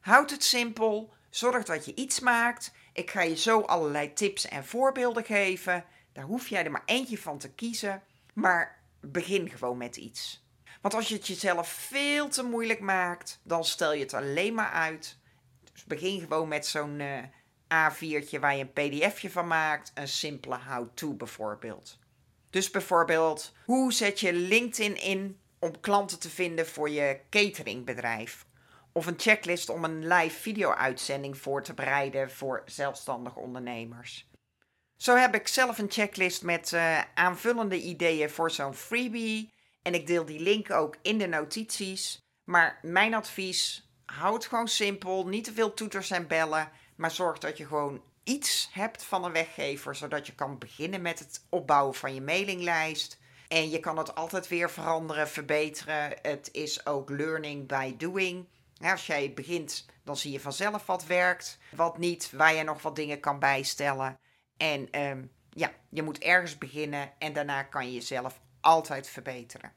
Houd 0.00 0.30
het 0.30 0.44
simpel. 0.44 1.12
Zorg 1.30 1.64
dat 1.64 1.84
je 1.84 1.94
iets 1.94 2.20
maakt 2.20 2.72
ik 2.96 3.10
ga 3.10 3.22
je 3.22 3.36
zo 3.36 3.60
allerlei 3.60 4.12
tips 4.12 4.48
en 4.48 4.64
voorbeelden 4.64 5.24
geven. 5.24 5.84
Daar 6.12 6.24
hoef 6.24 6.48
jij 6.48 6.64
er 6.64 6.70
maar 6.70 6.82
eentje 6.84 7.18
van 7.18 7.38
te 7.38 7.50
kiezen. 7.50 8.02
Maar 8.32 8.82
begin 9.00 9.50
gewoon 9.50 9.76
met 9.76 9.96
iets. 9.96 10.44
Want 10.80 10.94
als 10.94 11.08
je 11.08 11.14
het 11.14 11.26
jezelf 11.26 11.68
veel 11.68 12.28
te 12.28 12.42
moeilijk 12.42 12.80
maakt, 12.80 13.40
dan 13.42 13.64
stel 13.64 13.92
je 13.92 14.02
het 14.02 14.14
alleen 14.14 14.54
maar 14.54 14.70
uit. 14.70 15.18
Dus 15.72 15.84
begin 15.84 16.20
gewoon 16.20 16.48
met 16.48 16.66
zo'n 16.66 17.00
uh, 17.00 17.22
A4'tje 17.62 18.40
waar 18.40 18.56
je 18.56 18.68
een 18.72 18.72
pdfje 18.72 19.30
van 19.30 19.46
maakt. 19.46 19.90
Een 19.94 20.08
simpele 20.08 20.58
how-to 20.68 21.14
bijvoorbeeld. 21.14 21.98
Dus 22.50 22.70
bijvoorbeeld, 22.70 23.54
hoe 23.64 23.92
zet 23.92 24.20
je 24.20 24.32
LinkedIn 24.32 25.02
in 25.02 25.40
om 25.58 25.80
klanten 25.80 26.18
te 26.18 26.30
vinden 26.30 26.66
voor 26.66 26.90
je 26.90 27.20
cateringbedrijf? 27.30 28.46
Of 28.96 29.06
een 29.06 29.18
checklist 29.18 29.68
om 29.68 29.84
een 29.84 30.06
live 30.06 30.40
video-uitzending 30.40 31.38
voor 31.38 31.62
te 31.62 31.74
bereiden 31.74 32.30
voor 32.30 32.62
zelfstandige 32.66 33.38
ondernemers. 33.38 34.28
Zo 34.96 35.16
heb 35.16 35.34
ik 35.34 35.48
zelf 35.48 35.78
een 35.78 35.90
checklist 35.90 36.42
met 36.42 36.72
uh, 36.72 37.00
aanvullende 37.14 37.80
ideeën 37.80 38.30
voor 38.30 38.50
zo'n 38.50 38.74
freebie. 38.74 39.52
En 39.82 39.94
ik 39.94 40.06
deel 40.06 40.24
die 40.24 40.40
link 40.40 40.70
ook 40.70 40.96
in 41.02 41.18
de 41.18 41.26
notities. 41.26 42.20
Maar 42.44 42.78
mijn 42.82 43.14
advies: 43.14 43.90
houd 44.04 44.46
gewoon 44.46 44.68
simpel, 44.68 45.26
niet 45.26 45.44
te 45.44 45.52
veel 45.52 45.74
toeters 45.74 46.10
en 46.10 46.26
bellen. 46.26 46.70
Maar 46.96 47.10
zorg 47.10 47.38
dat 47.38 47.56
je 47.56 47.66
gewoon 47.66 48.02
iets 48.24 48.68
hebt 48.72 49.04
van 49.04 49.24
een 49.24 49.32
weggever, 49.32 49.94
zodat 49.94 50.26
je 50.26 50.34
kan 50.34 50.58
beginnen 50.58 51.02
met 51.02 51.18
het 51.18 51.46
opbouwen 51.48 51.94
van 51.94 52.14
je 52.14 52.20
mailinglijst. 52.20 53.18
En 53.48 53.70
je 53.70 53.80
kan 53.80 53.98
het 53.98 54.14
altijd 54.14 54.48
weer 54.48 54.70
veranderen, 54.70 55.28
verbeteren. 55.28 56.14
Het 56.22 56.48
is 56.52 56.86
ook 56.86 57.10
learning 57.10 57.68
by 57.68 57.96
doing 57.96 58.46
als 58.80 59.06
jij 59.06 59.32
begint, 59.34 59.86
dan 60.04 60.16
zie 60.16 60.32
je 60.32 60.40
vanzelf 60.40 60.86
wat 60.86 61.06
werkt, 61.06 61.58
wat 61.70 61.98
niet, 61.98 62.30
waar 62.30 62.54
je 62.54 62.62
nog 62.62 62.82
wat 62.82 62.96
dingen 62.96 63.20
kan 63.20 63.38
bijstellen. 63.38 64.18
En 64.56 64.90
ehm, 64.90 65.24
ja, 65.50 65.70
je 65.88 66.02
moet 66.02 66.18
ergens 66.18 66.58
beginnen 66.58 67.12
en 67.18 67.32
daarna 67.32 67.62
kan 67.62 67.86
je 67.86 67.92
jezelf 67.92 68.40
altijd 68.60 69.08
verbeteren. 69.08 69.72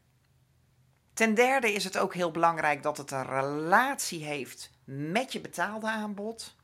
Ten 1.14 1.34
derde 1.34 1.74
is 1.74 1.84
het 1.84 1.98
ook 1.98 2.14
heel 2.14 2.32
belangrijk 2.32 2.84
dat 2.84 2.98
het 2.98 3.12
een 3.12 3.26
relatie 3.26 4.24
heeft 4.24 4.72
met 4.84 5.34
je 5.34 5.42
betaalde 5.42 5.88
aanbod. 5.88 6.56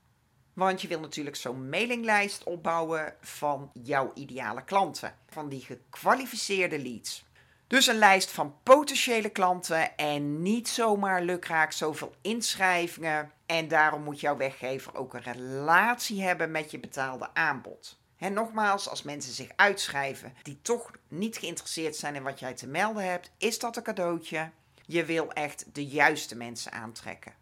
Want 0.53 0.81
je 0.81 0.87
wil 0.87 0.99
natuurlijk 0.99 1.35
zo'n 1.35 1.69
mailinglijst 1.69 2.43
opbouwen 2.43 3.15
van 3.21 3.71
jouw 3.73 4.11
ideale 4.13 4.63
klanten, 4.63 5.15
van 5.29 5.49
die 5.49 5.61
gekwalificeerde 5.61 6.79
leads. 6.79 7.24
Dus 7.67 7.87
een 7.87 7.97
lijst 7.97 8.31
van 8.31 8.55
potentiële 8.63 9.29
klanten 9.29 9.97
en 9.97 10.41
niet 10.41 10.67
zomaar 10.67 11.21
lukraak 11.21 11.71
zoveel 11.71 12.15
inschrijvingen. 12.21 13.31
En 13.45 13.67
daarom 13.67 14.03
moet 14.03 14.19
jouw 14.19 14.37
weggever 14.37 14.95
ook 14.95 15.13
een 15.13 15.33
relatie 15.33 16.23
hebben 16.23 16.51
met 16.51 16.71
je 16.71 16.79
betaalde 16.79 17.29
aanbod. 17.33 17.97
En 18.17 18.33
nogmaals, 18.33 18.89
als 18.89 19.03
mensen 19.03 19.33
zich 19.33 19.49
uitschrijven 19.55 20.33
die 20.41 20.61
toch 20.61 20.91
niet 21.07 21.37
geïnteresseerd 21.37 21.95
zijn 21.95 22.15
in 22.15 22.23
wat 22.23 22.39
jij 22.39 22.53
te 22.53 22.67
melden 22.67 23.09
hebt, 23.09 23.31
is 23.37 23.59
dat 23.59 23.77
een 23.77 23.83
cadeautje. 23.83 24.51
Je 24.85 25.05
wil 25.05 25.31
echt 25.31 25.65
de 25.73 25.85
juiste 25.85 26.35
mensen 26.35 26.71
aantrekken. 26.71 27.33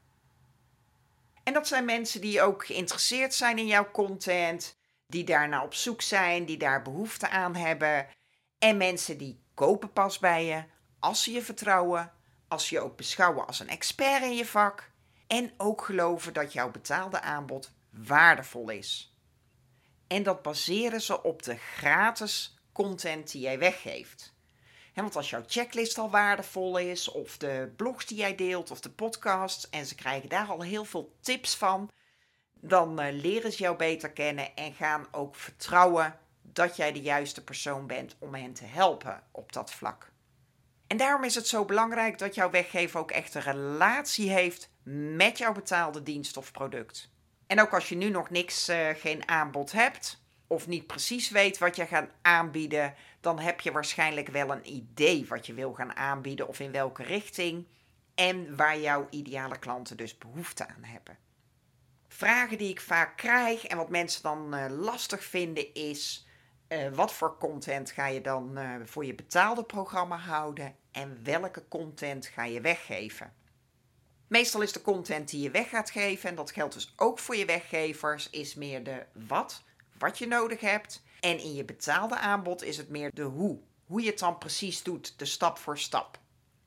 En 1.44 1.54
dat 1.54 1.68
zijn 1.68 1.86
mensen 1.86 2.22
die 2.22 2.42
ook 2.42 2.66
geïnteresseerd 2.66 3.34
zijn 3.34 3.58
in 3.58 3.68
jouw 3.68 3.92
content, 3.92 4.78
die 5.08 5.24
daarna 5.24 5.64
op 5.64 5.74
zoek 5.74 6.02
zijn, 6.02 6.46
die 6.46 6.58
daar 6.58 6.82
behoefte 6.82 7.30
aan 7.30 7.56
hebben. 7.56 8.08
En 8.64 8.78
mensen 8.78 9.18
die 9.18 9.40
kopen 9.54 9.94
pas 9.94 10.20
bij 10.20 10.46
je 10.46 10.64
als 11.00 11.24
ze 11.24 11.32
je 11.32 11.42
vertrouwen, 11.42 12.12
als 12.48 12.68
ze 12.68 12.76
je 12.76 12.82
ook 12.82 12.98
beschouwen 12.98 13.48
als 13.48 13.60
een 13.60 13.70
expert 13.70 14.24
in 14.24 14.36
je 14.36 14.46
vak 14.46 14.92
en 15.28 15.54
ook 15.58 15.82
geloven 15.82 16.34
dat 16.34 16.54
jouw 16.54 16.72
betaalde 16.72 17.22
aanbod 17.22 17.72
waardevol 17.90 18.70
is. 18.70 19.16
En 20.08 20.24
dat 20.24 20.42
baseren 20.42 21.02
ze 21.02 21.24
op 21.24 21.44
de 21.44 21.56
gratis 21.56 22.58
content 22.72 23.32
die 23.32 23.42
jij 23.42 23.60
weggeeft. 23.60 24.34
want 24.94 25.16
als 25.16 25.30
jouw 25.30 25.44
checklist 25.48 25.98
al 25.98 26.10
waardevol 26.10 26.78
is, 26.78 27.12
of 27.12 27.38
de 27.38 27.74
blogs 27.76 28.06
die 28.06 28.18
jij 28.18 28.36
deelt, 28.36 28.72
of 28.72 28.82
de 28.82 28.92
podcasts, 28.92 29.70
en 29.70 29.86
ze 29.86 29.96
krijgen 29.96 30.30
daar 30.30 30.48
al 30.48 30.62
heel 30.62 30.86
veel 30.86 31.16
tips 31.20 31.56
van, 31.56 31.90
dan 32.54 33.02
uh, 33.02 33.12
leren 33.12 33.52
ze 33.52 33.58
jou 33.58 33.78
beter 33.78 34.12
kennen 34.12 34.56
en 34.56 34.74
gaan 34.74 35.08
ook 35.12 35.36
vertrouwen 35.36 36.22
dat 36.44 36.76
jij 36.76 36.92
de 36.92 37.02
juiste 37.02 37.44
persoon 37.44 37.88
bent 37.88 38.16
om 38.20 38.34
hen 38.34 38.54
te 38.54 38.66
helpen 38.66 39.24
op 39.32 39.54
dat 39.54 39.74
vlak. 39.74 40.12
En 40.88 40.98
daarom 40.98 41.24
is 41.24 41.36
het 41.36 41.48
zo 41.48 41.66
belangrijk 41.66 42.18
dat 42.18 42.36
jouw 42.36 42.50
weggever 42.50 43.00
ook 43.00 43.12
echt 43.12 43.36
een 43.36 43.42
relatie 43.42 44.30
heeft 44.30 44.70
met 45.16 45.38
jouw 45.38 45.54
betaalde 45.54 46.04
dienst 46.04 46.38
of 46.38 46.52
product. 46.52 47.12
En 47.48 47.62
ook 47.62 47.74
als 47.74 47.90
je 47.90 47.96
nu 47.96 48.10
nog 48.10 48.30
niks, 48.30 48.70
uh, 48.70 48.90
geen 48.90 49.28
aanbod 49.28 49.72
hebt, 49.72 50.22
of 50.48 50.68
niet 50.68 50.88
precies 50.88 51.30
weet 51.30 51.58
wat 51.58 51.76
je 51.76 51.86
gaat 51.86 52.10
aanbieden, 52.22 52.94
dan 53.20 53.40
heb 53.40 53.60
je 53.60 53.72
waarschijnlijk 53.72 54.28
wel 54.28 54.52
een 54.52 54.74
idee 54.74 55.26
wat 55.28 55.46
je 55.46 55.54
wil 55.54 55.74
gaan 55.74 55.96
aanbieden 55.96 56.48
of 56.48 56.60
in 56.60 56.72
welke 56.72 57.04
richting 57.04 57.68
en 58.16 58.56
waar 58.56 58.80
jouw 58.80 59.08
ideale 59.10 59.60
klanten 59.60 59.98
dus 59.98 60.18
behoefte 60.18 60.68
aan 60.68 60.84
hebben. 60.84 61.18
Vragen 62.08 62.58
die 62.58 62.70
ik 62.70 62.82
vaak 62.82 63.18
krijg 63.18 63.66
en 63.66 63.78
wat 63.78 63.90
mensen 63.90 64.22
dan 64.24 64.56
uh, 64.56 64.66
lastig 64.70 65.24
vinden 65.24 65.74
is: 65.74 66.28
uh, 66.74 66.96
wat 66.96 67.14
voor 67.14 67.38
content 67.38 67.92
ga 67.92 68.08
je 68.08 68.22
dan 68.22 68.58
uh, 68.58 68.76
voor 68.84 69.06
je 69.06 69.16
betaalde 69.16 69.64
programma 69.64 70.18
houden 70.18 70.76
en 70.92 71.20
welke 71.24 71.68
content 71.68 72.26
ga 72.26 72.46
je 72.46 72.62
weggeven? 72.62 73.34
Meestal 74.28 74.62
is 74.62 74.72
de 74.72 74.82
content 74.82 75.30
die 75.30 75.42
je 75.42 75.52
weg 75.52 75.70
gaat 75.70 75.92
geven, 75.92 76.30
en 76.30 76.36
dat 76.36 76.52
geldt 76.52 76.74
dus 76.74 76.94
ook 76.96 77.20
voor 77.20 77.36
je 77.36 77.46
weggevers, 77.46 78.30
is 78.30 78.56
meer 78.56 78.84
de 78.84 79.06
wat, 79.28 79.64
wat 79.98 80.18
je 80.18 80.28
nodig 80.28 80.60
hebt. 80.60 81.04
En 81.20 81.40
in 81.40 81.54
je 81.54 81.66
betaalde 81.66 82.18
aanbod 82.18 82.64
is 82.64 82.78
het 82.78 82.90
meer 82.90 83.12
de 83.14 83.22
hoe. 83.22 83.60
Hoe 83.86 84.02
je 84.02 84.10
het 84.10 84.20
dan 84.20 84.38
precies 84.38 84.84
doet, 84.84 85.20
de 85.20 85.26
stap 85.26 85.58
voor 85.58 85.78
stap. 85.78 86.20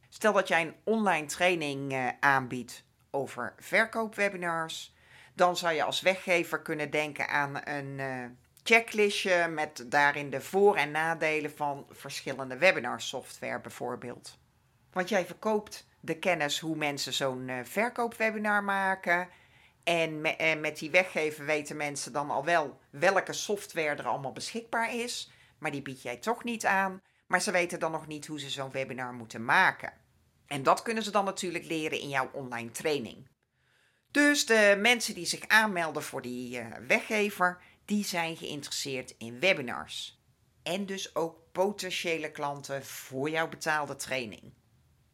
Stel 0.09 0.33
dat 0.33 0.49
jij 0.49 0.63
een 0.63 0.75
online 0.85 1.27
training 1.27 1.93
uh, 1.93 2.09
aanbiedt 2.21 2.85
over 3.11 3.55
verkoopwebinars, 3.59 4.95
dan 5.35 5.57
zou 5.57 5.75
je 5.75 5.83
als 5.83 6.01
weggever 6.01 6.63
kunnen 6.63 6.91
denken 6.91 7.29
aan 7.29 7.61
een 7.65 8.01
checklistje 8.67 9.49
met 9.49 9.85
daarin 9.87 10.31
de 10.31 10.41
voor- 10.41 10.77
en 10.77 10.91
nadelen 10.91 11.57
van 11.57 11.87
verschillende 11.91 12.59
webinarsoftware 12.59 13.61
bijvoorbeeld. 13.61 14.39
Want 14.93 15.09
jij 15.09 15.27
verkoopt 15.27 15.87
de 16.01 16.19
kennis 16.19 16.59
hoe 16.59 16.77
mensen 16.77 17.13
zo'n 17.13 17.49
uh, 17.49 17.59
verkoopwebinar 17.63 18.65
maken. 18.65 19.29
En, 19.85 20.39
en 20.39 20.61
met 20.61 20.79
die 20.79 20.91
weggever 20.91 21.45
weten 21.45 21.77
mensen 21.77 22.13
dan 22.13 22.31
al 22.31 22.45
wel 22.45 22.81
welke 22.91 23.33
software 23.33 23.97
er 23.97 24.07
allemaal 24.07 24.33
beschikbaar 24.33 24.95
is. 24.95 25.31
Maar 25.59 25.71
die 25.71 25.83
bied 25.83 26.03
jij 26.03 26.17
toch 26.17 26.45
niet 26.45 26.67
aan. 26.67 27.03
Maar 27.27 27.41
ze 27.41 27.51
weten 27.51 27.79
dan 27.79 27.93
nog 27.93 28.07
niet 28.07 28.27
hoe 28.27 28.41
ze 28.41 28.51
zo'n 28.51 28.71
webinar 28.71 29.13
moeten 29.13 29.45
maken. 29.45 29.93
En 30.47 30.63
dat 30.63 30.83
kunnen 30.83 31.03
ze 31.03 31.11
dan 31.11 31.25
natuurlijk 31.25 31.65
leren 31.65 32.01
in 32.01 32.09
jouw 32.09 32.31
online 32.33 32.71
training. 32.71 33.29
Dus 34.11 34.47
de 34.47 34.79
mensen 34.81 35.15
die 35.15 35.27
zich 35.27 35.49
aanmelden 35.49 36.03
voor 36.03 36.23
die 36.23 36.61
uh, 36.61 36.67
weggever, 36.87 37.59
die 37.87 38.05
zijn 38.05 38.37
geïnteresseerd 38.37 39.15
in 39.19 39.41
webinars. 39.41 40.21
En 40.63 40.87
dus 40.87 41.15
ook 41.15 41.39
potentiële 41.53 42.31
klanten 42.31 42.85
voor 42.85 43.31
jouw 43.31 43.49
betaalde 43.49 43.97
training. 43.97 44.53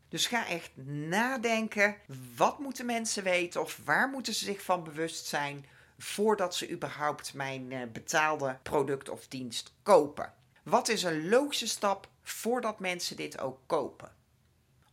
Dus 0.09 0.27
ga 0.27 0.47
echt 0.47 0.71
nadenken, 1.09 1.97
wat 2.37 2.59
moeten 2.59 2.87
mensen 2.87 3.23
weten 3.23 3.61
of 3.61 3.81
waar 3.85 4.09
moeten 4.09 4.35
ze 4.35 4.45
zich 4.45 4.63
van 4.63 4.85
bewust 4.85 5.27
zijn 5.27 5.67
voordat 5.99 6.55
ze 6.55 6.71
überhaupt 6.71 7.35
mijn 7.35 7.71
uh, 7.71 7.83
betaalde 7.93 8.59
product 8.63 9.09
of 9.09 9.29
dienst 9.29 9.73
kopen? 9.83 10.33
Wat 10.63 10.89
is 10.89 11.03
een 11.03 11.29
logische 11.29 11.69
stap 11.69 12.09
voordat 12.23 12.81
mensen 12.81 13.17
dit 13.17 13.39
ook 13.39 13.59
kopen? 13.67 14.13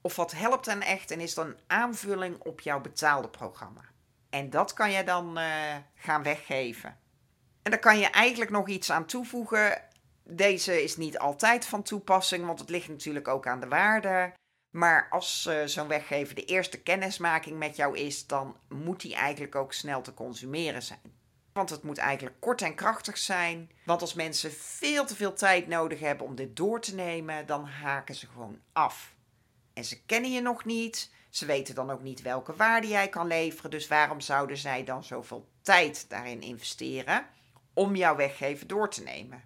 Of 0.01 0.15
wat 0.15 0.31
helpt 0.31 0.65
hen 0.65 0.81
echt 0.81 1.11
en 1.11 1.19
is 1.19 1.33
dan 1.33 1.47
een 1.47 1.59
aanvulling 1.67 2.39
op 2.39 2.61
jouw 2.61 2.81
betaalde 2.81 3.29
programma? 3.29 3.83
En 4.29 4.49
dat 4.49 4.73
kan 4.73 4.91
je 4.91 5.03
dan 5.03 5.37
uh, 5.37 5.75
gaan 5.95 6.23
weggeven. 6.23 6.97
En 7.69 7.75
daar 7.75 7.84
kan 7.93 7.99
je 7.99 8.10
eigenlijk 8.10 8.51
nog 8.51 8.67
iets 8.67 8.91
aan 8.91 9.05
toevoegen. 9.05 9.82
Deze 10.23 10.84
is 10.84 10.97
niet 10.97 11.19
altijd 11.19 11.65
van 11.65 11.84
toepassing, 11.84 12.45
want 12.45 12.60
het 12.60 12.69
ligt 12.69 12.88
natuurlijk 12.88 13.27
ook 13.27 13.47
aan 13.47 13.60
de 13.60 13.67
waarde. 13.67 14.34
Maar 14.69 15.08
als 15.10 15.45
uh, 15.49 15.65
zo'n 15.65 15.88
weggever 15.88 16.36
de 16.36 16.45
eerste 16.45 16.82
kennismaking 16.82 17.58
met 17.58 17.75
jou 17.75 17.97
is, 17.97 18.27
dan 18.27 18.55
moet 18.69 19.01
die 19.01 19.15
eigenlijk 19.15 19.55
ook 19.55 19.73
snel 19.73 20.01
te 20.01 20.13
consumeren 20.13 20.84
zijn. 20.84 20.99
Want 21.53 21.69
het 21.69 21.84
moet 21.84 21.97
eigenlijk 21.97 22.36
kort 22.39 22.62
en 22.62 22.75
krachtig 22.75 23.17
zijn. 23.17 23.71
Want 23.86 24.01
als 24.01 24.13
mensen 24.13 24.51
veel 24.51 25.05
te 25.05 25.15
veel 25.15 25.34
tijd 25.34 25.67
nodig 25.67 25.99
hebben 25.99 26.27
om 26.27 26.36
dit 26.36 26.55
door 26.55 26.82
te 26.82 26.95
nemen, 26.95 27.45
dan 27.45 27.65
haken 27.65 28.15
ze 28.15 28.27
gewoon 28.27 28.60
af. 28.73 29.13
En 29.73 29.86
ze 29.86 30.05
kennen 30.05 30.32
je 30.32 30.41
nog 30.41 30.65
niet. 30.65 31.12
Ze 31.29 31.45
weten 31.45 31.75
dan 31.75 31.89
ook 31.89 32.01
niet 32.01 32.21
welke 32.21 32.55
waarde 32.55 32.88
jij 32.88 33.10
kan 33.10 33.27
leveren. 33.27 33.71
Dus 33.71 33.88
waarom 33.88 34.19
zouden 34.19 34.58
zij 34.58 34.84
dan 34.84 35.03
zoveel 35.03 35.49
tijd 35.62 36.05
daarin 36.10 36.41
investeren 36.41 37.38
om 37.79 37.95
jouw 37.95 38.15
weggever 38.15 38.67
door 38.67 38.89
te 38.89 39.03
nemen? 39.03 39.43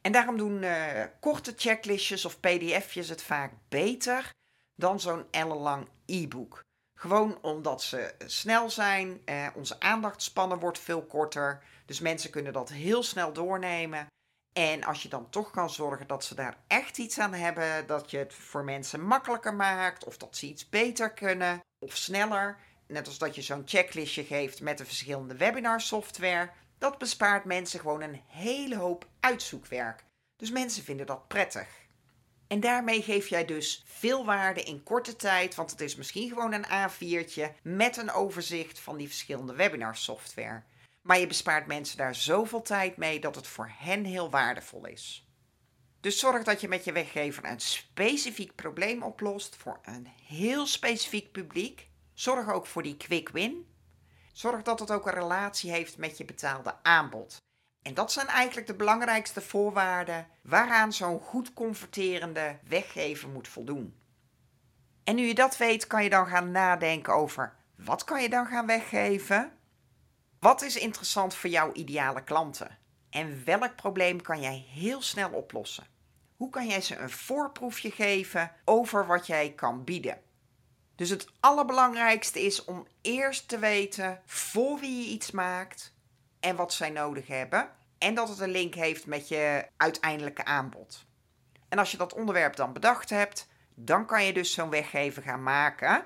En 0.00 0.12
daarom 0.12 0.36
doen 0.36 0.62
uh, 0.62 1.04
korte 1.20 1.52
checklistjes 1.56 2.24
of 2.24 2.40
pdf'jes 2.40 3.08
het 3.08 3.22
vaak 3.22 3.52
beter 3.68 4.30
dan 4.74 5.00
zo'n 5.00 5.24
ellenlang 5.30 5.88
e-book. 6.06 6.60
Gewoon 6.98 7.38
omdat 7.42 7.82
ze 7.82 8.14
snel 8.26 8.70
zijn, 8.70 9.22
eh, 9.24 9.46
onze 9.54 9.80
aandachtspannen 9.80 10.58
wordt 10.58 10.78
veel 10.78 11.02
korter, 11.02 11.62
dus 11.86 12.00
mensen 12.00 12.30
kunnen 12.30 12.52
dat 12.52 12.68
heel 12.68 13.02
snel 13.02 13.32
doornemen. 13.32 14.06
En 14.52 14.84
als 14.84 15.02
je 15.02 15.08
dan 15.08 15.30
toch 15.30 15.50
kan 15.50 15.70
zorgen 15.70 16.06
dat 16.06 16.24
ze 16.24 16.34
daar 16.34 16.56
echt 16.66 16.98
iets 16.98 17.18
aan 17.18 17.34
hebben, 17.34 17.86
dat 17.86 18.10
je 18.10 18.18
het 18.18 18.34
voor 18.34 18.64
mensen 18.64 19.00
makkelijker 19.00 19.54
maakt, 19.54 20.04
of 20.04 20.16
dat 20.16 20.36
ze 20.36 20.46
iets 20.46 20.68
beter 20.68 21.12
kunnen, 21.12 21.60
of 21.78 21.96
sneller, 21.96 22.58
net 22.86 23.06
als 23.06 23.18
dat 23.18 23.34
je 23.34 23.42
zo'n 23.42 23.62
checklistje 23.64 24.24
geeft 24.24 24.60
met 24.60 24.78
de 24.78 24.84
verschillende 24.84 25.36
webinar 25.36 25.80
software, 25.80 26.50
dat 26.82 26.98
bespaart 26.98 27.44
mensen 27.44 27.80
gewoon 27.80 28.02
een 28.02 28.20
hele 28.26 28.76
hoop 28.76 29.08
uitzoekwerk. 29.20 30.04
Dus 30.36 30.50
mensen 30.50 30.84
vinden 30.84 31.06
dat 31.06 31.28
prettig. 31.28 31.68
En 32.46 32.60
daarmee 32.60 33.02
geef 33.02 33.28
jij 33.28 33.44
dus 33.44 33.84
veel 33.86 34.24
waarde 34.24 34.62
in 34.62 34.82
korte 34.82 35.16
tijd, 35.16 35.54
want 35.54 35.70
het 35.70 35.80
is 35.80 35.96
misschien 35.96 36.28
gewoon 36.28 36.52
een 36.52 36.66
A4'tje 36.66 37.62
met 37.62 37.96
een 37.96 38.10
overzicht 38.10 38.78
van 38.78 38.96
die 38.96 39.06
verschillende 39.06 39.54
webinar 39.54 39.96
software. 39.96 40.62
Maar 41.02 41.18
je 41.18 41.26
bespaart 41.26 41.66
mensen 41.66 41.96
daar 41.96 42.14
zoveel 42.14 42.62
tijd 42.62 42.96
mee 42.96 43.20
dat 43.20 43.34
het 43.34 43.46
voor 43.46 43.72
hen 43.78 44.04
heel 44.04 44.30
waardevol 44.30 44.86
is. 44.86 45.28
Dus 46.00 46.18
zorg 46.18 46.44
dat 46.44 46.60
je 46.60 46.68
met 46.68 46.84
je 46.84 46.92
weggever 46.92 47.44
een 47.44 47.60
specifiek 47.60 48.54
probleem 48.54 49.02
oplost 49.02 49.56
voor 49.56 49.80
een 49.82 50.08
heel 50.26 50.66
specifiek 50.66 51.32
publiek. 51.32 51.88
Zorg 52.14 52.52
ook 52.52 52.66
voor 52.66 52.82
die 52.82 52.96
quick 52.96 53.28
win. 53.28 53.71
Zorg 54.32 54.62
dat 54.62 54.80
het 54.80 54.90
ook 54.90 55.06
een 55.06 55.12
relatie 55.12 55.70
heeft 55.70 55.98
met 55.98 56.18
je 56.18 56.24
betaalde 56.24 56.74
aanbod. 56.82 57.36
En 57.82 57.94
dat 57.94 58.12
zijn 58.12 58.26
eigenlijk 58.26 58.66
de 58.66 58.74
belangrijkste 58.74 59.40
voorwaarden 59.40 60.26
waaraan 60.42 60.92
zo'n 60.92 61.20
goed 61.20 61.52
converterende 61.52 62.58
weggever 62.68 63.28
moet 63.28 63.48
voldoen. 63.48 63.96
En 65.04 65.14
nu 65.14 65.22
je 65.22 65.34
dat 65.34 65.56
weet, 65.56 65.86
kan 65.86 66.02
je 66.02 66.10
dan 66.10 66.26
gaan 66.26 66.50
nadenken 66.50 67.14
over 67.14 67.54
wat 67.76 68.04
kan 68.04 68.22
je 68.22 68.28
dan 68.28 68.46
gaan 68.46 68.66
weggeven? 68.66 69.52
Wat 70.38 70.62
is 70.62 70.76
interessant 70.76 71.34
voor 71.34 71.50
jouw 71.50 71.72
ideale 71.72 72.24
klanten? 72.24 72.78
En 73.10 73.44
welk 73.44 73.76
probleem 73.76 74.22
kan 74.22 74.40
jij 74.40 74.66
heel 74.68 75.02
snel 75.02 75.30
oplossen? 75.30 75.86
Hoe 76.36 76.50
kan 76.50 76.66
jij 76.66 76.80
ze 76.80 76.96
een 76.96 77.10
voorproefje 77.10 77.90
geven 77.90 78.52
over 78.64 79.06
wat 79.06 79.26
jij 79.26 79.52
kan 79.52 79.84
bieden? 79.84 80.20
Dus 81.02 81.10
het 81.10 81.26
allerbelangrijkste 81.40 82.40
is 82.40 82.64
om 82.64 82.86
eerst 83.00 83.48
te 83.48 83.58
weten 83.58 84.20
voor 84.26 84.78
wie 84.78 85.04
je 85.04 85.10
iets 85.10 85.30
maakt, 85.30 85.94
en 86.40 86.56
wat 86.56 86.72
zij 86.72 86.90
nodig 86.90 87.26
hebben. 87.26 87.70
En 87.98 88.14
dat 88.14 88.28
het 88.28 88.38
een 88.38 88.50
link 88.50 88.74
heeft 88.74 89.06
met 89.06 89.28
je 89.28 89.66
uiteindelijke 89.76 90.44
aanbod. 90.44 91.04
En 91.68 91.78
als 91.78 91.90
je 91.90 91.96
dat 91.96 92.14
onderwerp 92.14 92.56
dan 92.56 92.72
bedacht 92.72 93.10
hebt, 93.10 93.48
dan 93.74 94.06
kan 94.06 94.24
je 94.24 94.32
dus 94.32 94.52
zo'n 94.52 94.70
weggever 94.70 95.22
gaan 95.22 95.42
maken. 95.42 96.04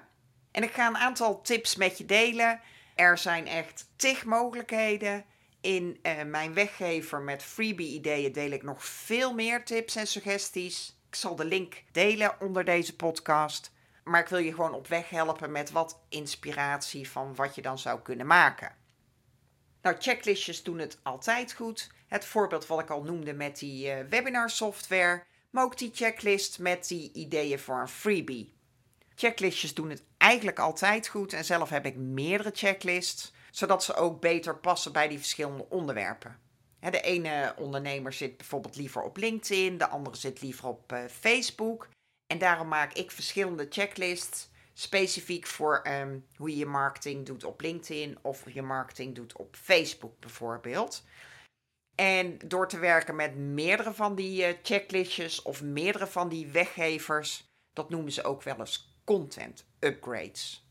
En 0.51 0.63
ik 0.63 0.73
ga 0.73 0.87
een 0.87 0.97
aantal 0.97 1.41
tips 1.41 1.77
met 1.77 1.99
je 1.99 2.05
delen. 2.05 2.61
Er 2.95 3.19
zijn 3.19 3.47
echt 3.47 3.87
tig 3.97 4.25
mogelijkheden. 4.25 5.25
In 5.61 5.99
uh, 6.03 6.23
mijn 6.23 6.55
weggever 6.55 7.21
met 7.21 7.43
freebie-ideeën 7.43 8.33
deel 8.33 8.51
ik 8.51 8.63
nog 8.63 8.85
veel 8.85 9.35
meer 9.35 9.65
tips 9.65 9.97
en 9.97 10.07
suggesties. 10.07 10.99
Ik 11.09 11.15
zal 11.15 11.37
de 11.37 11.45
link 11.45 11.83
delen 11.93 12.41
onder 12.41 12.65
deze 12.65 12.97
podcast. 12.97 13.75
Maar 14.09 14.21
ik 14.21 14.29
wil 14.29 14.39
je 14.39 14.55
gewoon 14.55 14.75
op 14.75 14.87
weg 14.87 15.11
helpen 15.11 15.53
met 15.53 15.71
wat 15.71 15.99
inspiratie 16.09 17.11
van 17.11 17.35
wat 17.35 17.55
je 17.55 17.63
dan 17.63 17.79
zou 17.79 18.01
kunnen 18.01 18.27
maken. 18.27 18.75
Nou, 19.83 19.97
checklistjes 19.99 20.63
doen 20.63 20.79
het 20.79 20.99
altijd 21.03 21.53
goed. 21.53 21.91
Het 22.07 22.25
voorbeeld 22.25 22.67
wat 22.67 22.81
ik 22.81 22.91
al 22.91 23.03
noemde 23.03 23.33
met 23.33 23.59
die 23.59 23.87
uh, 23.87 24.09
webinar 24.09 24.51
software. 24.51 25.23
Maar 25.51 25.65
ook 25.65 25.79
die 25.79 25.91
checklist 25.95 26.59
met 26.59 26.89
die 26.89 27.13
ideeën 27.13 27.59
voor 27.59 27.81
een 27.81 27.89
freebie. 27.89 28.55
Checklistjes 29.15 29.75
doen 29.75 29.91
het 29.91 30.03
eigenlijk 30.17 30.59
altijd 30.59 31.09
goed. 31.09 31.33
En 31.33 31.45
zelf 31.45 31.71
heb 31.71 31.87
ik 31.87 31.97
meerdere 31.97 32.51
checklists. 32.55 33.33
Zodat 33.51 33.85
ze 33.85 33.95
ook 33.95 34.21
beter 34.21 34.57
passen 34.57 34.93
bij 34.93 35.09
die 35.09 35.19
verschillende 35.19 35.67
onderwerpen. 35.69 36.41
De 36.81 37.01
ene 37.01 37.55
ondernemer 37.59 38.13
zit 38.13 38.37
bijvoorbeeld 38.37 38.77
liever 38.77 39.03
op 39.03 39.17
LinkedIn. 39.17 39.79
De 39.79 39.89
andere 39.89 40.17
zit 40.17 40.43
liever 40.43 40.69
op 40.69 40.93
uh, 40.93 40.99
Facebook. 41.11 41.89
En 42.27 42.39
daarom 42.39 42.69
maak 42.69 42.93
ik 42.93 43.11
verschillende 43.11 43.67
checklists 43.71 44.49
specifiek 44.73 45.47
voor 45.47 45.83
um, 45.87 46.27
hoe 46.37 46.51
je 46.51 46.57
je 46.57 46.67
marketing 46.67 47.27
doet 47.27 47.45
op 47.45 47.61
LinkedIn 47.61 48.19
of 48.23 48.53
je 48.53 48.63
marketing 48.63 49.15
doet 49.15 49.37
op 49.37 49.57
Facebook 49.57 50.21
bijvoorbeeld. 50.21 51.05
En 51.95 52.39
door 52.45 52.69
te 52.69 52.79
werken 52.79 53.17
met 53.17 53.37
meerdere 53.37 53.93
van 53.93 54.15
die 54.15 54.49
uh, 54.49 54.57
checklistjes 54.63 55.43
of 55.43 55.63
meerdere 55.63 56.07
van 56.07 56.29
die 56.29 56.47
weggevers, 56.47 57.51
dat 57.73 57.91
noemen 57.91 58.13
ze 58.13 58.25
ook 58.25 58.43
wel 58.43 58.59
eens 58.59 58.99
content 59.05 59.67
upgrades. 59.81 60.69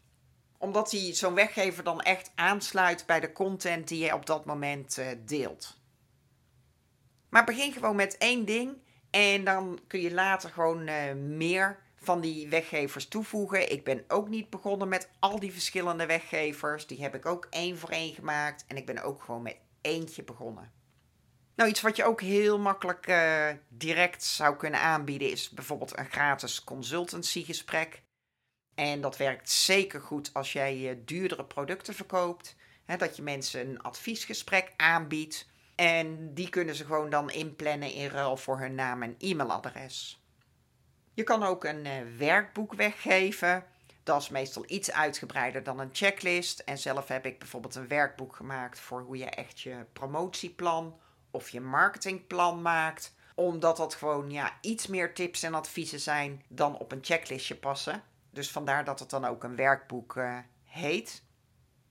Omdat 0.57 0.89
die 0.89 1.13
zo'n 1.13 1.33
weggever 1.33 1.83
dan 1.83 2.01
echt 2.01 2.31
aansluit 2.35 3.05
bij 3.05 3.19
de 3.19 3.31
content 3.31 3.87
die 3.87 4.03
je 4.05 4.13
op 4.13 4.25
dat 4.25 4.45
moment 4.45 4.97
uh, 4.97 5.07
deelt. 5.25 5.77
Maar 7.29 7.45
begin 7.45 7.73
gewoon 7.73 7.95
met 7.95 8.17
één 8.17 8.45
ding 8.45 8.77
en 9.15 9.43
dan 9.43 9.79
kun 9.87 10.01
je 10.01 10.13
later 10.13 10.49
gewoon 10.49 10.87
uh, 10.87 11.13
meer 11.13 11.79
van 11.95 12.21
die 12.21 12.47
weggevers 12.47 13.07
toevoegen. 13.07 13.71
Ik 13.71 13.83
ben 13.83 14.03
ook 14.07 14.29
niet 14.29 14.49
begonnen 14.49 14.87
met 14.87 15.09
al 15.19 15.39
die 15.39 15.51
verschillende 15.51 16.05
weggevers. 16.05 16.87
Die 16.87 17.01
heb 17.01 17.15
ik 17.15 17.25
ook 17.25 17.47
één 17.49 17.77
voor 17.77 17.89
één 17.89 18.13
gemaakt. 18.13 18.65
En 18.67 18.77
ik 18.77 18.85
ben 18.85 19.03
ook 19.03 19.23
gewoon 19.23 19.41
met 19.41 19.57
eentje 19.81 20.23
begonnen. 20.23 20.71
Nou, 21.55 21.69
iets 21.69 21.81
wat 21.81 21.95
je 21.95 22.03
ook 22.03 22.21
heel 22.21 22.59
makkelijk 22.59 23.07
uh, 23.07 23.49
direct 23.67 24.23
zou 24.23 24.55
kunnen 24.55 24.79
aanbieden 24.79 25.31
is 25.31 25.49
bijvoorbeeld 25.49 25.97
een 25.97 26.09
gratis 26.09 26.63
consultancygesprek. 26.63 28.01
En 28.73 29.01
dat 29.01 29.17
werkt 29.17 29.49
zeker 29.49 30.01
goed 30.01 30.33
als 30.33 30.53
jij 30.53 30.77
uh, 30.77 30.95
duurdere 31.05 31.45
producten 31.45 31.93
verkoopt. 31.93 32.55
Hè, 32.85 32.97
dat 32.97 33.15
je 33.15 33.21
mensen 33.21 33.69
een 33.69 33.81
adviesgesprek 33.81 34.73
aanbiedt. 34.77 35.47
En 35.75 36.33
die 36.33 36.49
kunnen 36.49 36.75
ze 36.75 36.85
gewoon 36.85 37.09
dan 37.09 37.31
inplannen 37.31 37.91
in 37.91 38.07
ruil 38.07 38.37
voor 38.37 38.59
hun 38.59 38.75
naam 38.75 39.03
en 39.03 39.15
e-mailadres. 39.19 40.23
Je 41.13 41.23
kan 41.23 41.43
ook 41.43 41.63
een 41.63 41.85
uh, 41.85 42.17
werkboek 42.17 42.73
weggeven. 42.73 43.65
Dat 44.03 44.21
is 44.21 44.29
meestal 44.29 44.63
iets 44.67 44.91
uitgebreider 44.91 45.63
dan 45.63 45.79
een 45.79 45.89
checklist. 45.91 46.59
En 46.59 46.77
zelf 46.77 47.07
heb 47.07 47.25
ik 47.25 47.39
bijvoorbeeld 47.39 47.75
een 47.75 47.87
werkboek 47.87 48.35
gemaakt 48.35 48.79
voor 48.79 49.01
hoe 49.01 49.17
je 49.17 49.25
echt 49.25 49.61
je 49.61 49.85
promotieplan 49.93 50.99
of 51.31 51.49
je 51.49 51.61
marketingplan 51.61 52.61
maakt. 52.61 53.13
Omdat 53.35 53.77
dat 53.77 53.95
gewoon 53.95 54.31
ja, 54.31 54.57
iets 54.61 54.87
meer 54.87 55.13
tips 55.13 55.43
en 55.43 55.53
adviezen 55.53 55.99
zijn 55.99 56.43
dan 56.47 56.77
op 56.77 56.91
een 56.91 57.03
checklistje 57.03 57.55
passen. 57.55 58.03
Dus 58.29 58.51
vandaar 58.51 58.85
dat 58.85 58.99
het 58.99 59.09
dan 59.09 59.25
ook 59.25 59.43
een 59.43 59.55
werkboek 59.55 60.15
uh, 60.15 60.37
heet. 60.63 61.23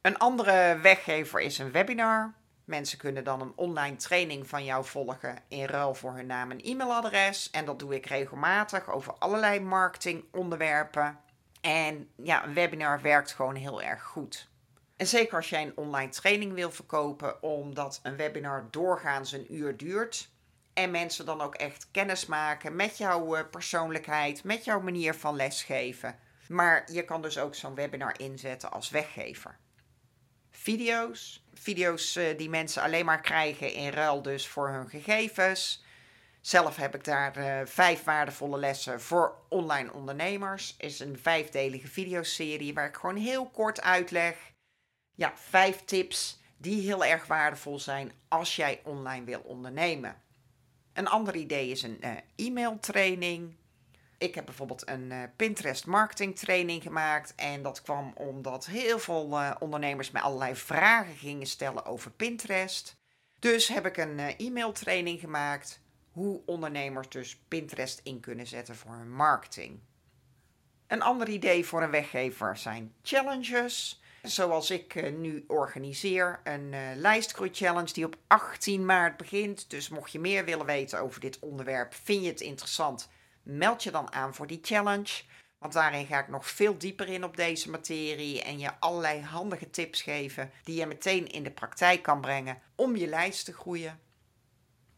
Een 0.01 0.18
andere 0.18 0.79
weggever 0.79 1.40
is 1.40 1.59
een 1.59 1.73
webinar. 1.73 2.35
Mensen 2.64 2.98
kunnen 2.98 3.24
dan 3.24 3.40
een 3.40 3.53
online 3.57 3.96
training 3.96 4.48
van 4.48 4.64
jou 4.64 4.85
volgen 4.85 5.38
in 5.48 5.64
ruil 5.64 5.94
voor 5.94 6.14
hun 6.14 6.27
naam 6.27 6.50
en 6.50 6.61
e-mailadres. 6.61 7.50
En 7.50 7.64
dat 7.64 7.79
doe 7.79 7.94
ik 7.94 8.07
regelmatig 8.07 8.90
over 8.90 9.14
allerlei 9.18 9.61
marketingonderwerpen. 9.61 11.18
En 11.61 12.09
ja, 12.16 12.44
een 12.44 12.55
webinar 12.55 13.03
werkt 13.03 13.33
gewoon 13.33 13.55
heel 13.55 13.83
erg 13.83 14.03
goed. 14.03 14.48
En 14.96 15.07
zeker 15.07 15.37
als 15.37 15.48
jij 15.48 15.62
een 15.62 15.77
online 15.77 16.11
training 16.11 16.53
wil 16.53 16.70
verkopen, 16.70 17.42
omdat 17.42 18.00
een 18.03 18.16
webinar 18.16 18.68
doorgaans 18.70 19.33
een 19.33 19.55
uur 19.55 19.77
duurt. 19.77 20.31
En 20.72 20.90
mensen 20.90 21.27
dan 21.27 21.40
ook 21.40 21.55
echt 21.55 21.88
kennis 21.90 22.27
maken 22.27 22.77
met 22.77 22.98
jouw 22.98 23.35
eh, 23.35 23.44
persoonlijkheid, 23.50 24.44
met 24.44 24.64
jouw 24.64 24.81
manier 24.81 25.14
van 25.14 25.37
lesgeven. 25.37 26.18
Maar 26.48 26.92
je 26.92 27.05
kan 27.05 27.22
dus 27.22 27.38
ook 27.38 27.55
zo'n 27.55 27.74
webinar 27.74 28.20
inzetten 28.20 28.72
als 28.72 28.90
weggever 28.90 29.59
video's. 30.64 31.44
Video's 31.55 32.16
uh, 32.16 32.38
die 32.38 32.48
mensen 32.48 32.83
alleen 32.83 33.05
maar 33.05 33.20
krijgen 33.20 33.72
in 33.72 33.88
ruil 33.88 34.22
dus 34.22 34.48
voor 34.48 34.68
hun 34.68 34.88
gegevens. 34.88 35.85
Zelf 36.40 36.77
heb 36.77 36.94
ik 36.94 37.05
daar 37.05 37.38
uh, 37.38 37.61
vijf 37.64 38.05
waardevolle 38.05 38.59
lessen 38.59 39.00
voor 39.00 39.35
online 39.48 39.92
ondernemers. 39.92 40.74
Is 40.79 41.00
een 41.00 41.18
vijfdelige 41.18 41.88
videoserie 41.88 42.74
waar 42.74 42.87
ik 42.87 42.96
gewoon 42.96 43.16
heel 43.16 43.50
kort 43.50 43.83
uitleg. 43.83 44.37
Ja, 45.14 45.33
vijf 45.37 45.85
tips 45.85 46.40
die 46.57 46.83
heel 46.83 47.05
erg 47.05 47.27
waardevol 47.27 47.79
zijn 47.79 48.12
als 48.29 48.57
jij 48.57 48.81
online 48.85 49.24
wil 49.24 49.40
ondernemen. 49.40 50.22
Een 50.92 51.09
ander 51.09 51.37
idee 51.37 51.70
is 51.70 51.83
een 51.83 51.98
uh, 52.00 52.11
e-mail 52.37 52.79
training. 52.79 53.57
Ik 54.24 54.34
heb 54.34 54.44
bijvoorbeeld 54.44 54.88
een 54.88 55.10
uh, 55.10 55.22
Pinterest 55.37 55.87
marketing 55.87 56.37
training 56.37 56.82
gemaakt. 56.82 57.34
En 57.34 57.62
dat 57.62 57.82
kwam 57.82 58.12
omdat 58.16 58.66
heel 58.66 58.98
veel 58.98 59.28
uh, 59.30 59.54
ondernemers 59.58 60.10
mij 60.10 60.22
allerlei 60.22 60.56
vragen 60.56 61.14
gingen 61.14 61.46
stellen 61.46 61.84
over 61.84 62.10
Pinterest. 62.10 62.96
Dus 63.38 63.68
heb 63.68 63.87
ik 63.87 63.96
een 63.96 64.18
uh, 64.18 64.40
e-mail 64.40 64.72
training 64.72 65.20
gemaakt. 65.20 65.80
Hoe 66.12 66.40
ondernemers 66.46 67.08
dus 67.08 67.40
Pinterest 67.48 68.00
in 68.02 68.20
kunnen 68.20 68.46
zetten 68.46 68.76
voor 68.76 68.92
hun 68.92 69.12
marketing. 69.12 69.80
Een 70.87 71.02
ander 71.02 71.28
idee 71.28 71.66
voor 71.66 71.82
een 71.82 71.90
weggever 71.90 72.56
zijn 72.56 72.94
challenges. 73.02 74.02
Zoals 74.22 74.70
ik 74.70 75.12
nu 75.18 75.44
organiseer. 75.46 76.40
Een 76.44 76.74
lijstgroei 76.96 77.50
challenge 77.52 77.92
die 77.92 78.04
op 78.04 78.16
18 78.26 78.84
maart 78.84 79.16
begint. 79.16 79.70
Dus 79.70 79.88
mocht 79.88 80.12
je 80.12 80.18
meer 80.18 80.44
willen 80.44 80.66
weten 80.66 81.00
over 81.00 81.20
dit 81.20 81.38
onderwerp, 81.38 81.94
vind 81.94 82.22
je 82.22 82.28
het 82.28 82.40
interessant 82.40 83.08
meld 83.44 83.83
je 83.83 83.90
dan 83.90 84.12
aan 84.12 84.35
voor 84.35 84.46
die 84.46 84.59
challenge. 84.62 85.22
Want 85.59 85.72
daarin 85.72 86.07
ga 86.07 86.18
ik 86.18 86.28
nog 86.28 86.48
veel 86.50 86.78
dieper 86.78 87.09
in 87.09 87.24
op 87.24 87.37
deze 87.37 87.70
materie 87.70 88.42
en 88.42 88.59
je 88.59 88.70
allerlei 88.78 89.20
handige 89.20 89.70
tips 89.70 90.02
geven 90.02 90.50
die 90.64 90.76
je 90.76 90.87
meteen 90.87 91.26
in 91.26 91.42
de 91.42 91.50
praktijk 91.50 92.02
kan 92.02 92.20
brengen 92.20 92.62
om 92.74 92.96
je 92.96 93.07
lijst 93.07 93.44
te 93.44 93.52
groeien. 93.52 94.00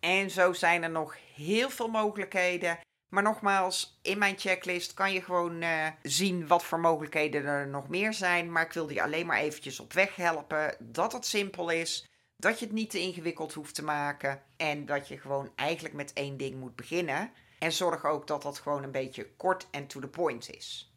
En 0.00 0.30
zo 0.30 0.52
zijn 0.52 0.82
er 0.82 0.90
nog 0.90 1.16
heel 1.34 1.70
veel 1.70 1.88
mogelijkheden. 1.88 2.78
Maar 3.08 3.22
nogmaals, 3.22 3.98
in 4.02 4.18
mijn 4.18 4.38
checklist 4.38 4.94
kan 4.94 5.12
je 5.12 5.22
gewoon 5.22 5.62
uh, 5.62 5.86
zien 6.02 6.46
wat 6.46 6.64
voor 6.64 6.80
mogelijkheden 6.80 7.44
er 7.44 7.68
nog 7.68 7.88
meer 7.88 8.12
zijn. 8.12 8.52
Maar 8.52 8.64
ik 8.64 8.72
wil 8.72 8.90
je 8.90 9.02
alleen 9.02 9.26
maar 9.26 9.38
eventjes 9.38 9.80
op 9.80 9.92
weg 9.92 10.16
helpen 10.16 10.76
dat 10.78 11.12
het 11.12 11.26
simpel 11.26 11.70
is. 11.70 12.06
Dat 12.36 12.58
je 12.58 12.64
het 12.64 12.74
niet 12.74 12.90
te 12.90 13.00
ingewikkeld 13.00 13.54
hoeft 13.54 13.74
te 13.74 13.84
maken. 13.84 14.42
En 14.56 14.86
dat 14.86 15.08
je 15.08 15.18
gewoon 15.18 15.52
eigenlijk 15.54 15.94
met 15.94 16.12
één 16.12 16.36
ding 16.36 16.60
moet 16.60 16.76
beginnen. 16.76 17.32
En 17.58 17.72
zorg 17.72 18.04
ook 18.04 18.26
dat 18.26 18.42
dat 18.42 18.58
gewoon 18.58 18.82
een 18.82 18.90
beetje 18.90 19.30
kort 19.36 19.66
en 19.70 19.86
to 19.86 20.00
the 20.00 20.08
point 20.08 20.50
is. 20.50 20.94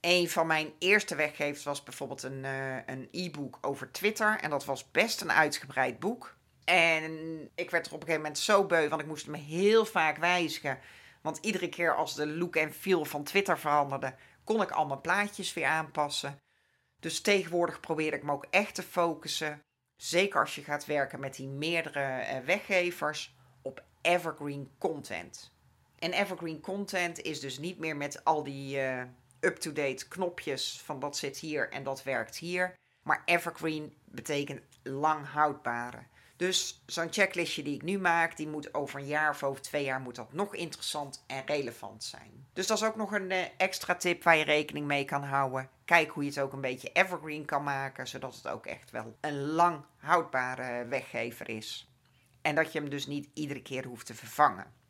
Een 0.00 0.30
van 0.30 0.46
mijn 0.46 0.72
eerste 0.78 1.14
weggevers 1.14 1.64
was 1.64 1.82
bijvoorbeeld 1.82 2.22
een, 2.22 2.44
uh, 2.44 2.76
een 2.86 3.08
e-book 3.10 3.58
over 3.60 3.90
Twitter. 3.90 4.38
En 4.40 4.50
dat 4.50 4.64
was 4.64 4.90
best 4.90 5.20
een 5.20 5.32
uitgebreid 5.32 5.98
boek. 5.98 6.36
En 6.64 7.50
ik 7.54 7.70
werd 7.70 7.86
er 7.86 7.92
op 7.92 8.00
een 8.00 8.06
gegeven 8.06 8.22
moment 8.22 8.38
zo 8.38 8.66
beu, 8.66 8.88
want 8.88 9.00
ik 9.00 9.06
moest 9.06 9.26
hem 9.26 9.34
heel 9.34 9.84
vaak 9.84 10.16
wijzigen. 10.16 10.78
Want 11.20 11.38
iedere 11.38 11.68
keer 11.68 11.94
als 11.94 12.14
de 12.14 12.26
look 12.26 12.56
en 12.56 12.72
feel 12.72 13.04
van 13.04 13.24
Twitter 13.24 13.58
veranderde, 13.58 14.14
kon 14.44 14.62
ik 14.62 14.70
al 14.70 14.86
mijn 14.86 15.00
plaatjes 15.00 15.54
weer 15.54 15.66
aanpassen. 15.66 16.38
Dus 17.00 17.20
tegenwoordig 17.20 17.80
probeer 17.80 18.12
ik 18.12 18.22
me 18.22 18.32
ook 18.32 18.46
echt 18.50 18.74
te 18.74 18.82
focussen. 18.82 19.62
Zeker 19.96 20.40
als 20.40 20.54
je 20.54 20.62
gaat 20.62 20.86
werken 20.86 21.20
met 21.20 21.34
die 21.34 21.48
meerdere 21.48 22.00
uh, 22.00 22.46
weggevers 22.46 23.34
op 23.62 23.82
evergreen 24.00 24.70
content. 24.78 25.51
En 26.02 26.12
evergreen 26.12 26.60
content 26.60 27.20
is 27.20 27.40
dus 27.40 27.58
niet 27.58 27.78
meer 27.78 27.96
met 27.96 28.24
al 28.24 28.42
die 28.42 28.76
uh, 28.76 29.02
up-to-date 29.40 30.08
knopjes 30.08 30.80
van 30.84 31.00
dat 31.00 31.16
zit 31.16 31.38
hier 31.38 31.70
en 31.70 31.82
dat 31.82 32.02
werkt 32.02 32.36
hier. 32.36 32.74
Maar 33.02 33.22
evergreen 33.24 33.96
betekent 34.04 34.60
lang 34.82 35.26
houdbare. 35.26 35.98
Dus 36.36 36.82
zo'n 36.86 37.12
checklistje 37.12 37.62
die 37.62 37.74
ik 37.74 37.82
nu 37.82 37.98
maak, 37.98 38.36
die 38.36 38.48
moet 38.48 38.74
over 38.74 39.00
een 39.00 39.06
jaar 39.06 39.30
of 39.30 39.42
over 39.42 39.62
twee 39.62 39.84
jaar 39.84 40.00
moet 40.00 40.14
dat 40.14 40.32
nog 40.32 40.54
interessant 40.54 41.24
en 41.26 41.46
relevant 41.46 42.04
zijn. 42.04 42.46
Dus 42.52 42.66
dat 42.66 42.76
is 42.76 42.84
ook 42.84 42.96
nog 42.96 43.12
een 43.12 43.30
uh, 43.30 43.44
extra 43.56 43.94
tip 43.94 44.22
waar 44.22 44.36
je 44.36 44.44
rekening 44.44 44.86
mee 44.86 45.04
kan 45.04 45.22
houden. 45.22 45.68
Kijk 45.84 46.10
hoe 46.10 46.22
je 46.22 46.28
het 46.28 46.40
ook 46.40 46.52
een 46.52 46.60
beetje 46.60 46.92
evergreen 46.92 47.44
kan 47.44 47.62
maken, 47.62 48.08
zodat 48.08 48.34
het 48.34 48.48
ook 48.48 48.66
echt 48.66 48.90
wel 48.90 49.16
een 49.20 49.40
lang 49.40 49.84
houdbare 49.96 50.86
weggever 50.86 51.48
is. 51.48 51.90
En 52.40 52.54
dat 52.54 52.72
je 52.72 52.78
hem 52.80 52.90
dus 52.90 53.06
niet 53.06 53.28
iedere 53.34 53.62
keer 53.62 53.84
hoeft 53.84 54.06
te 54.06 54.14
vervangen. 54.14 54.81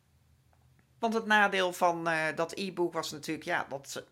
Want 1.03 1.15
het 1.15 1.25
nadeel 1.25 1.73
van 1.73 2.09
uh, 2.09 2.25
dat 2.35 2.51
e-book 2.51 2.93
was 2.93 3.11
natuurlijk, 3.11 3.45
ja, 3.45 3.65
dat 3.69 4.03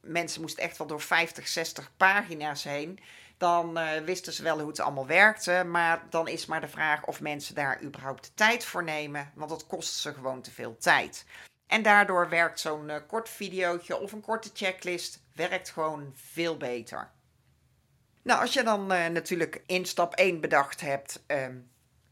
mensen 0.00 0.40
moesten 0.40 0.62
echt 0.62 0.78
wel 0.78 0.86
door 0.86 1.00
50, 1.00 1.48
60 1.48 1.90
pagina's 1.96 2.64
heen. 2.64 2.98
Dan 3.36 3.78
uh, 3.78 3.90
wisten 4.04 4.32
ze 4.32 4.42
wel 4.42 4.58
hoe 4.58 4.68
het 4.68 4.80
allemaal 4.80 5.06
werkte. 5.06 5.64
Maar 5.66 6.02
dan 6.08 6.28
is 6.28 6.46
maar 6.46 6.60
de 6.60 6.68
vraag 6.68 7.06
of 7.06 7.20
mensen 7.20 7.54
daar 7.54 7.82
überhaupt 7.82 8.24
de 8.24 8.30
tijd 8.34 8.64
voor 8.64 8.84
nemen. 8.84 9.30
Want 9.34 9.50
dat 9.50 9.66
kost 9.66 9.94
ze 9.94 10.12
gewoon 10.12 10.40
te 10.42 10.50
veel 10.50 10.76
tijd. 10.76 11.24
En 11.66 11.82
daardoor 11.82 12.28
werkt 12.28 12.60
zo'n 12.60 12.88
uh, 12.88 12.96
kort 13.06 13.28
videootje 13.28 13.98
of 13.98 14.12
een 14.12 14.20
korte 14.20 14.50
checklist 14.54 15.22
werkt 15.34 15.70
gewoon 15.70 16.12
veel 16.14 16.56
beter. 16.56 17.10
Nou, 18.22 18.40
als 18.40 18.52
je 18.52 18.62
dan 18.62 18.86
natuurlijk 18.86 19.62
in 19.66 19.86
stap 19.86 20.14
1 20.14 20.40
bedacht 20.40 20.80
hebt 20.80 21.22
ehm, 21.26 21.56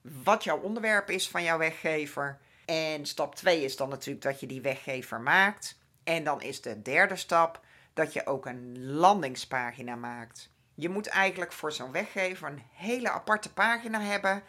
wat 0.01 0.45
jouw 0.45 0.59
onderwerp 0.61 1.11
is 1.11 1.29
van 1.29 1.43
jouw 1.43 1.59
weggever. 1.59 2.39
En 2.69 3.07
stap 3.07 3.35
2 3.35 3.65
is 3.65 3.77
dan 3.77 3.89
natuurlijk 3.89 4.25
dat 4.25 4.41
je 4.41 4.47
die 4.47 4.61
weggever 4.61 5.21
maakt. 5.21 5.79
En 6.05 6.25
dan 6.25 6.43
is 6.43 6.61
de 6.61 6.83
derde 6.83 7.17
stap 7.17 7.61
dat 7.93 8.13
je 8.13 8.27
ook 8.27 8.47
een 8.47 8.85
landingspagina 8.85 9.95
maakt. 9.95 10.51
Je 10.75 10.89
moet 10.89 11.07
eigenlijk 11.07 11.53
voor 11.53 11.73
zo'n 11.73 11.93
weggever 11.93 12.49
een 12.49 12.63
hele 12.73 13.11
aparte 13.11 13.53
pagina 13.53 14.01
hebben. 14.01 14.43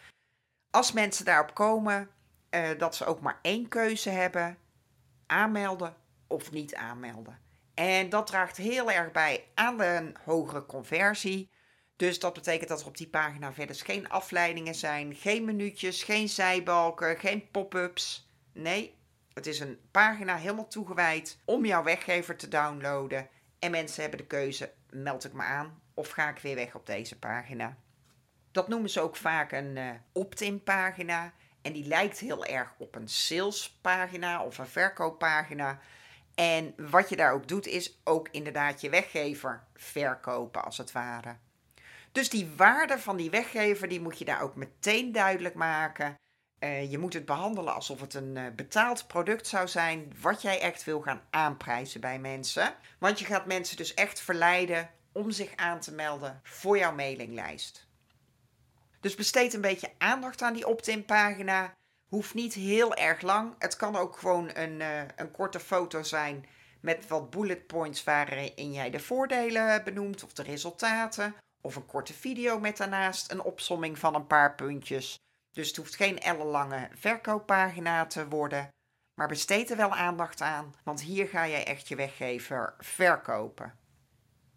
Als 0.70 0.92
mensen 0.92 1.24
daarop 1.24 1.54
komen, 1.54 2.10
uh, 2.50 2.68
dat 2.78 2.94
ze 2.94 3.04
ook 3.04 3.20
maar 3.20 3.38
één 3.42 3.68
keuze 3.68 4.10
hebben: 4.10 4.58
aanmelden 5.26 5.96
of 6.26 6.50
niet 6.50 6.74
aanmelden. 6.74 7.38
En 7.74 8.08
dat 8.08 8.26
draagt 8.26 8.56
heel 8.56 8.90
erg 8.90 9.12
bij 9.12 9.44
aan 9.54 9.76
de 9.76 10.12
hogere 10.24 10.66
conversie. 10.66 11.50
Dus 12.00 12.18
dat 12.18 12.34
betekent 12.34 12.68
dat 12.68 12.80
er 12.80 12.86
op 12.86 12.96
die 12.96 13.08
pagina 13.08 13.52
verder 13.52 13.76
geen 13.76 14.08
afleidingen 14.08 14.74
zijn, 14.74 15.14
geen 15.14 15.44
minuutjes, 15.44 16.02
geen 16.02 16.28
zijbalken, 16.28 17.18
geen 17.18 17.50
pop-ups. 17.50 18.28
Nee, 18.52 18.94
het 19.34 19.46
is 19.46 19.60
een 19.60 19.78
pagina 19.90 20.36
helemaal 20.36 20.68
toegewijd 20.68 21.38
om 21.44 21.64
jouw 21.64 21.82
weggever 21.82 22.36
te 22.36 22.48
downloaden. 22.48 23.28
En 23.58 23.70
mensen 23.70 24.00
hebben 24.00 24.20
de 24.20 24.26
keuze: 24.26 24.72
meld 24.90 25.24
ik 25.24 25.32
me 25.32 25.42
aan 25.42 25.82
of 25.94 26.10
ga 26.10 26.28
ik 26.28 26.38
weer 26.38 26.54
weg 26.54 26.74
op 26.74 26.86
deze 26.86 27.18
pagina. 27.18 27.76
Dat 28.50 28.68
noemen 28.68 28.90
ze 28.90 29.00
ook 29.00 29.16
vaak 29.16 29.52
een 29.52 29.76
uh, 29.76 29.90
opt-in 30.12 30.62
pagina. 30.62 31.32
En 31.62 31.72
die 31.72 31.86
lijkt 31.86 32.18
heel 32.18 32.44
erg 32.44 32.74
op 32.78 32.94
een 32.94 33.08
salespagina 33.08 34.44
of 34.44 34.58
een 34.58 34.66
verkooppagina. 34.66 35.80
En 36.34 36.74
wat 36.76 37.08
je 37.08 37.16
daar 37.16 37.32
ook 37.32 37.48
doet, 37.48 37.66
is 37.66 38.00
ook 38.04 38.28
inderdaad 38.30 38.80
je 38.80 38.90
weggever 38.90 39.62
verkopen, 39.74 40.64
als 40.64 40.78
het 40.78 40.92
ware. 40.92 41.36
Dus 42.12 42.28
die 42.28 42.50
waarde 42.56 42.98
van 42.98 43.16
die 43.16 43.30
weggever, 43.30 43.88
die 43.88 44.00
moet 44.00 44.18
je 44.18 44.24
daar 44.24 44.42
ook 44.42 44.56
meteen 44.56 45.12
duidelijk 45.12 45.54
maken. 45.54 46.14
Uh, 46.60 46.90
je 46.90 46.98
moet 46.98 47.12
het 47.12 47.24
behandelen 47.24 47.74
alsof 47.74 48.00
het 48.00 48.14
een 48.14 48.36
uh, 48.36 48.46
betaald 48.56 49.06
product 49.06 49.46
zou 49.46 49.68
zijn, 49.68 50.12
wat 50.20 50.42
jij 50.42 50.60
echt 50.60 50.84
wil 50.84 51.00
gaan 51.00 51.22
aanprijzen 51.30 52.00
bij 52.00 52.18
mensen. 52.18 52.74
Want 52.98 53.18
je 53.18 53.24
gaat 53.24 53.46
mensen 53.46 53.76
dus 53.76 53.94
echt 53.94 54.20
verleiden 54.20 54.90
om 55.12 55.30
zich 55.30 55.56
aan 55.56 55.80
te 55.80 55.92
melden 55.92 56.40
voor 56.42 56.78
jouw 56.78 56.94
mailinglijst. 56.94 57.88
Dus 59.00 59.14
besteed 59.14 59.54
een 59.54 59.60
beetje 59.60 59.92
aandacht 59.98 60.42
aan 60.42 60.52
die 60.52 60.66
opt-in 60.66 61.04
pagina. 61.04 61.74
Hoeft 62.08 62.34
niet 62.34 62.54
heel 62.54 62.94
erg 62.94 63.20
lang. 63.20 63.54
Het 63.58 63.76
kan 63.76 63.96
ook 63.96 64.16
gewoon 64.16 64.50
een, 64.54 64.80
uh, 64.80 65.00
een 65.16 65.30
korte 65.30 65.60
foto 65.60 66.02
zijn 66.02 66.46
met 66.80 67.06
wat 67.08 67.30
bullet 67.30 67.66
points 67.66 68.04
waarin 68.04 68.72
jij 68.72 68.90
de 68.90 69.00
voordelen 69.00 69.84
benoemt 69.84 70.24
of 70.24 70.32
de 70.32 70.42
resultaten. 70.42 71.34
Of 71.60 71.76
een 71.76 71.86
korte 71.86 72.12
video 72.12 72.58
met 72.58 72.76
daarnaast 72.76 73.30
een 73.30 73.42
opsomming 73.42 73.98
van 73.98 74.14
een 74.14 74.26
paar 74.26 74.54
puntjes. 74.54 75.18
Dus 75.52 75.68
het 75.68 75.76
hoeft 75.76 75.96
geen 75.96 76.18
ellenlange 76.18 76.88
verkooppagina 76.94 78.06
te 78.06 78.28
worden. 78.28 78.68
Maar 79.14 79.28
besteed 79.28 79.70
er 79.70 79.76
wel 79.76 79.94
aandacht 79.94 80.40
aan, 80.40 80.74
want 80.84 81.00
hier 81.00 81.28
ga 81.28 81.48
jij 81.48 81.66
echt 81.66 81.88
je 81.88 81.96
weggever 81.96 82.74
verkopen. 82.78 83.78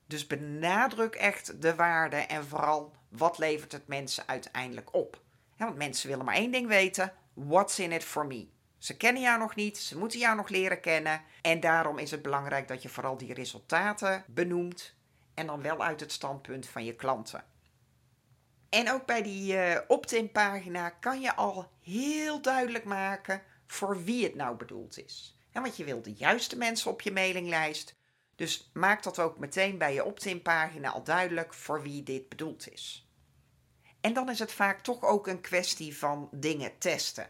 Dus 0.08 0.28
benadruk 0.28 1.16
echt 1.16 1.62
de 1.62 1.76
waarde 1.76 2.16
en 2.16 2.46
vooral 2.46 2.94
wat 3.10 3.38
levert 3.38 3.72
het 3.72 3.88
mensen 3.88 4.28
uiteindelijk 4.28 4.94
op. 4.94 5.22
Want 5.58 5.76
mensen 5.76 6.10
willen 6.10 6.26
maar 6.26 6.36
één 6.36 6.52
ding 6.52 6.68
weten: 6.68 7.14
what's 7.34 7.80
in 7.80 7.92
it 7.92 8.04
for 8.04 8.26
me? 8.26 8.48
Ze 8.78 8.98
kennen 8.98 9.22
jou 9.22 9.40
nog 9.40 9.56
niet, 9.56 9.78
ze 9.78 9.98
moeten 9.98 10.20
jou 10.20 10.36
nog 10.36 10.50
leren 10.50 10.80
kennen. 10.80 11.22
En 11.42 11.60
daarom 11.60 11.98
is 11.98 12.12
het 12.12 12.22
belangrijk 12.22 12.68
dat 12.68 12.82
je 12.82 12.90
vooral 12.90 13.18
die 13.18 13.34
resultaten 13.34 14.24
benoemt. 14.28 14.96
En 15.34 15.48
dan 15.48 15.62
wel 15.62 15.84
uit 15.84 16.00
het 16.00 16.12
standpunt 16.12 16.68
van 16.68 16.86
je 16.86 16.96
klanten. 16.96 17.44
En 18.70 18.92
ook 18.92 19.06
bij 19.06 19.22
die 19.22 19.54
uh, 19.54 19.80
opt-in 19.88 20.32
pagina 20.32 20.90
kan 20.90 21.22
je 21.22 21.36
al 21.36 21.72
heel 21.82 22.42
duidelijk 22.42 22.84
maken 22.84 23.42
voor 23.68 24.04
wie 24.04 24.24
het 24.24 24.36
nou 24.36 24.56
bedoeld 24.56 25.06
is. 25.06 25.38
Ja, 25.52 25.62
want 25.62 25.78
je 25.78 25.84
wil 25.84 26.02
de 26.02 26.14
juiste 26.14 26.58
mensen 26.58 26.92
op 26.92 27.02
je 27.02 27.12
mailinglijst. 27.12 27.96
Dus 28.36 28.70
maak 28.74 29.04
dat 29.04 29.20
ook 29.20 29.40
meteen 29.40 29.78
bij 29.78 29.94
je 29.94 30.04
opt-in 30.04 30.42
pagina 30.42 30.90
al 30.90 31.04
duidelijk 31.04 31.54
voor 31.54 31.82
wie 31.82 32.04
dit 32.04 32.30
bedoeld 32.30 32.72
is. 32.72 33.08
En 34.02 34.14
dan 34.14 34.30
is 34.30 34.40
het 34.40 34.52
vaak 34.52 34.82
toch 34.82 35.04
ook 35.04 35.28
een 35.28 35.42
kwestie 35.42 35.98
van 35.98 36.30
dingen 36.32 36.78
testen. 36.78 37.30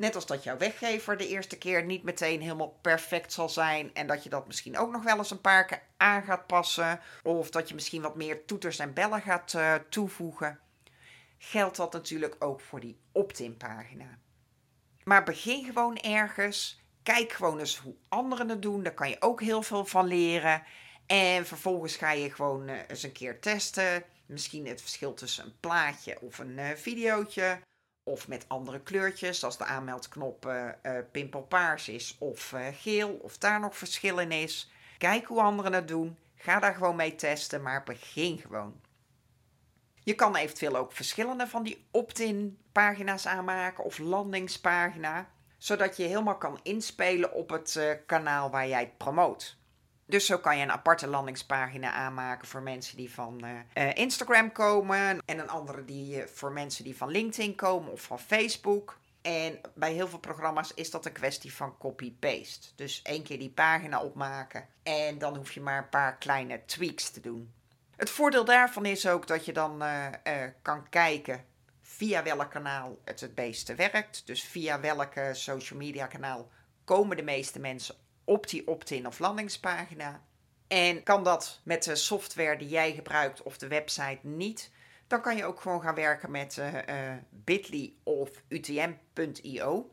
Net 0.00 0.14
als 0.14 0.26
dat 0.26 0.44
jouw 0.44 0.56
weggever 0.56 1.16
de 1.16 1.28
eerste 1.28 1.58
keer 1.58 1.84
niet 1.84 2.02
meteen 2.02 2.40
helemaal 2.40 2.78
perfect 2.80 3.32
zal 3.32 3.48
zijn. 3.48 3.94
En 3.94 4.06
dat 4.06 4.22
je 4.22 4.30
dat 4.30 4.46
misschien 4.46 4.78
ook 4.78 4.92
nog 4.92 5.02
wel 5.02 5.16
eens 5.16 5.30
een 5.30 5.40
paar 5.40 5.64
keer 5.64 5.82
aan 5.96 6.22
gaat 6.22 6.46
passen. 6.46 7.00
Of 7.22 7.50
dat 7.50 7.68
je 7.68 7.74
misschien 7.74 8.02
wat 8.02 8.16
meer 8.16 8.44
toeters 8.44 8.78
en 8.78 8.94
bellen 8.94 9.20
gaat 9.20 9.52
uh, 9.52 9.74
toevoegen. 9.74 10.58
Geldt 11.38 11.76
dat 11.76 11.92
natuurlijk 11.92 12.36
ook 12.38 12.60
voor 12.60 12.80
die 12.80 12.98
opt-in 13.12 13.56
pagina. 13.56 14.18
Maar 15.04 15.24
begin 15.24 15.64
gewoon 15.64 15.96
ergens 15.96 16.80
Kijk 17.02 17.32
gewoon 17.32 17.58
eens 17.58 17.76
hoe 17.76 17.94
anderen 18.08 18.48
het 18.48 18.62
doen. 18.62 18.82
Daar 18.82 18.94
kan 18.94 19.08
je 19.08 19.16
ook 19.20 19.40
heel 19.40 19.62
veel 19.62 19.84
van 19.84 20.06
leren. 20.06 20.62
En 21.06 21.46
vervolgens 21.46 21.96
ga 21.96 22.12
je 22.12 22.30
gewoon 22.30 22.68
uh, 22.68 22.76
eens 22.88 23.02
een 23.02 23.12
keer 23.12 23.40
testen. 23.40 24.04
Misschien 24.26 24.66
het 24.66 24.80
verschil 24.80 25.14
tussen 25.14 25.44
een 25.44 25.56
plaatje 25.60 26.20
of 26.20 26.38
een 26.38 26.58
uh, 26.58 26.68
videootje. 26.74 27.60
Of 28.10 28.28
met 28.28 28.44
andere 28.48 28.80
kleurtjes, 28.80 29.44
als 29.44 29.58
de 29.58 29.64
aanmeldknop 29.64 30.46
uh, 30.46 30.98
pimpelpaars 31.10 31.88
is 31.88 32.16
of 32.18 32.54
geel. 32.72 33.10
Of 33.10 33.38
daar 33.38 33.60
nog 33.60 33.76
verschil 33.76 34.18
in 34.18 34.32
is. 34.32 34.70
Kijk 34.98 35.26
hoe 35.26 35.40
anderen 35.40 35.72
het 35.72 35.88
doen. 35.88 36.16
Ga 36.34 36.58
daar 36.58 36.74
gewoon 36.74 36.96
mee 36.96 37.14
testen, 37.14 37.62
maar 37.62 37.82
begin 37.82 38.38
gewoon. 38.38 38.80
Je 40.02 40.14
kan 40.14 40.36
eventueel 40.36 40.76
ook 40.76 40.92
verschillende 40.92 41.46
van 41.46 41.62
die 41.62 41.86
opt-in 41.90 42.58
pagina's 42.72 43.26
aanmaken 43.26 43.84
of 43.84 43.98
landingspagina 43.98 45.28
zodat 45.60 45.96
je 45.96 46.02
helemaal 46.02 46.38
kan 46.38 46.60
inspelen 46.62 47.32
op 47.32 47.50
het 47.50 47.74
uh, 47.74 47.90
kanaal 48.06 48.50
waar 48.50 48.68
jij 48.68 48.80
het 48.80 48.96
promoot. 48.96 49.56
Dus 50.10 50.26
zo 50.26 50.38
kan 50.38 50.56
je 50.56 50.62
een 50.62 50.72
aparte 50.72 51.06
landingspagina 51.06 51.92
aanmaken 51.92 52.48
voor 52.48 52.62
mensen 52.62 52.96
die 52.96 53.10
van 53.10 53.44
uh, 53.74 53.94
Instagram 53.94 54.52
komen. 54.52 55.18
En 55.24 55.38
een 55.38 55.48
andere 55.48 55.84
die, 55.84 56.26
voor 56.26 56.52
mensen 56.52 56.84
die 56.84 56.96
van 56.96 57.10
LinkedIn 57.10 57.54
komen 57.54 57.92
of 57.92 58.00
van 58.02 58.18
Facebook. 58.18 58.98
En 59.22 59.60
bij 59.74 59.92
heel 59.92 60.08
veel 60.08 60.18
programma's 60.18 60.74
is 60.74 60.90
dat 60.90 61.06
een 61.06 61.12
kwestie 61.12 61.54
van 61.54 61.76
copy-paste. 61.78 62.68
Dus 62.74 63.02
één 63.02 63.22
keer 63.22 63.38
die 63.38 63.50
pagina 63.50 64.02
opmaken 64.02 64.66
en 64.82 65.18
dan 65.18 65.36
hoef 65.36 65.52
je 65.52 65.60
maar 65.60 65.78
een 65.78 65.88
paar 65.88 66.16
kleine 66.16 66.64
tweaks 66.64 67.10
te 67.10 67.20
doen. 67.20 67.52
Het 67.96 68.10
voordeel 68.10 68.44
daarvan 68.44 68.86
is 68.86 69.06
ook 69.06 69.26
dat 69.26 69.44
je 69.44 69.52
dan 69.52 69.82
kan 70.62 70.88
kijken 70.88 71.44
via 71.82 72.22
welk 72.22 72.50
kanaal 72.50 72.98
het 73.04 73.20
het 73.20 73.34
beste 73.34 73.74
werkt. 73.74 74.22
Dus 74.26 74.44
via 74.44 74.80
welke 74.80 75.30
social 75.32 75.78
media 75.78 76.06
kanaal 76.06 76.48
komen 76.84 77.16
de 77.16 77.22
meeste 77.22 77.58
mensen 77.58 77.94
op 78.30 78.48
die 78.48 78.66
opt-in 78.66 79.06
of 79.06 79.18
landingspagina. 79.18 80.22
En 80.68 81.02
kan 81.02 81.24
dat 81.24 81.60
met 81.62 81.82
de 81.82 81.96
software 81.96 82.58
die 82.58 82.68
jij 82.68 82.92
gebruikt 82.92 83.42
of 83.42 83.58
de 83.58 83.68
website 83.68 84.18
niet, 84.22 84.70
dan 85.06 85.20
kan 85.20 85.36
je 85.36 85.44
ook 85.44 85.60
gewoon 85.60 85.82
gaan 85.82 85.94
werken 85.94 86.30
met 86.30 86.56
uh, 86.56 86.74
uh, 86.74 86.82
Bitly 87.30 87.94
of 88.02 88.30
UTM.io. 88.48 89.90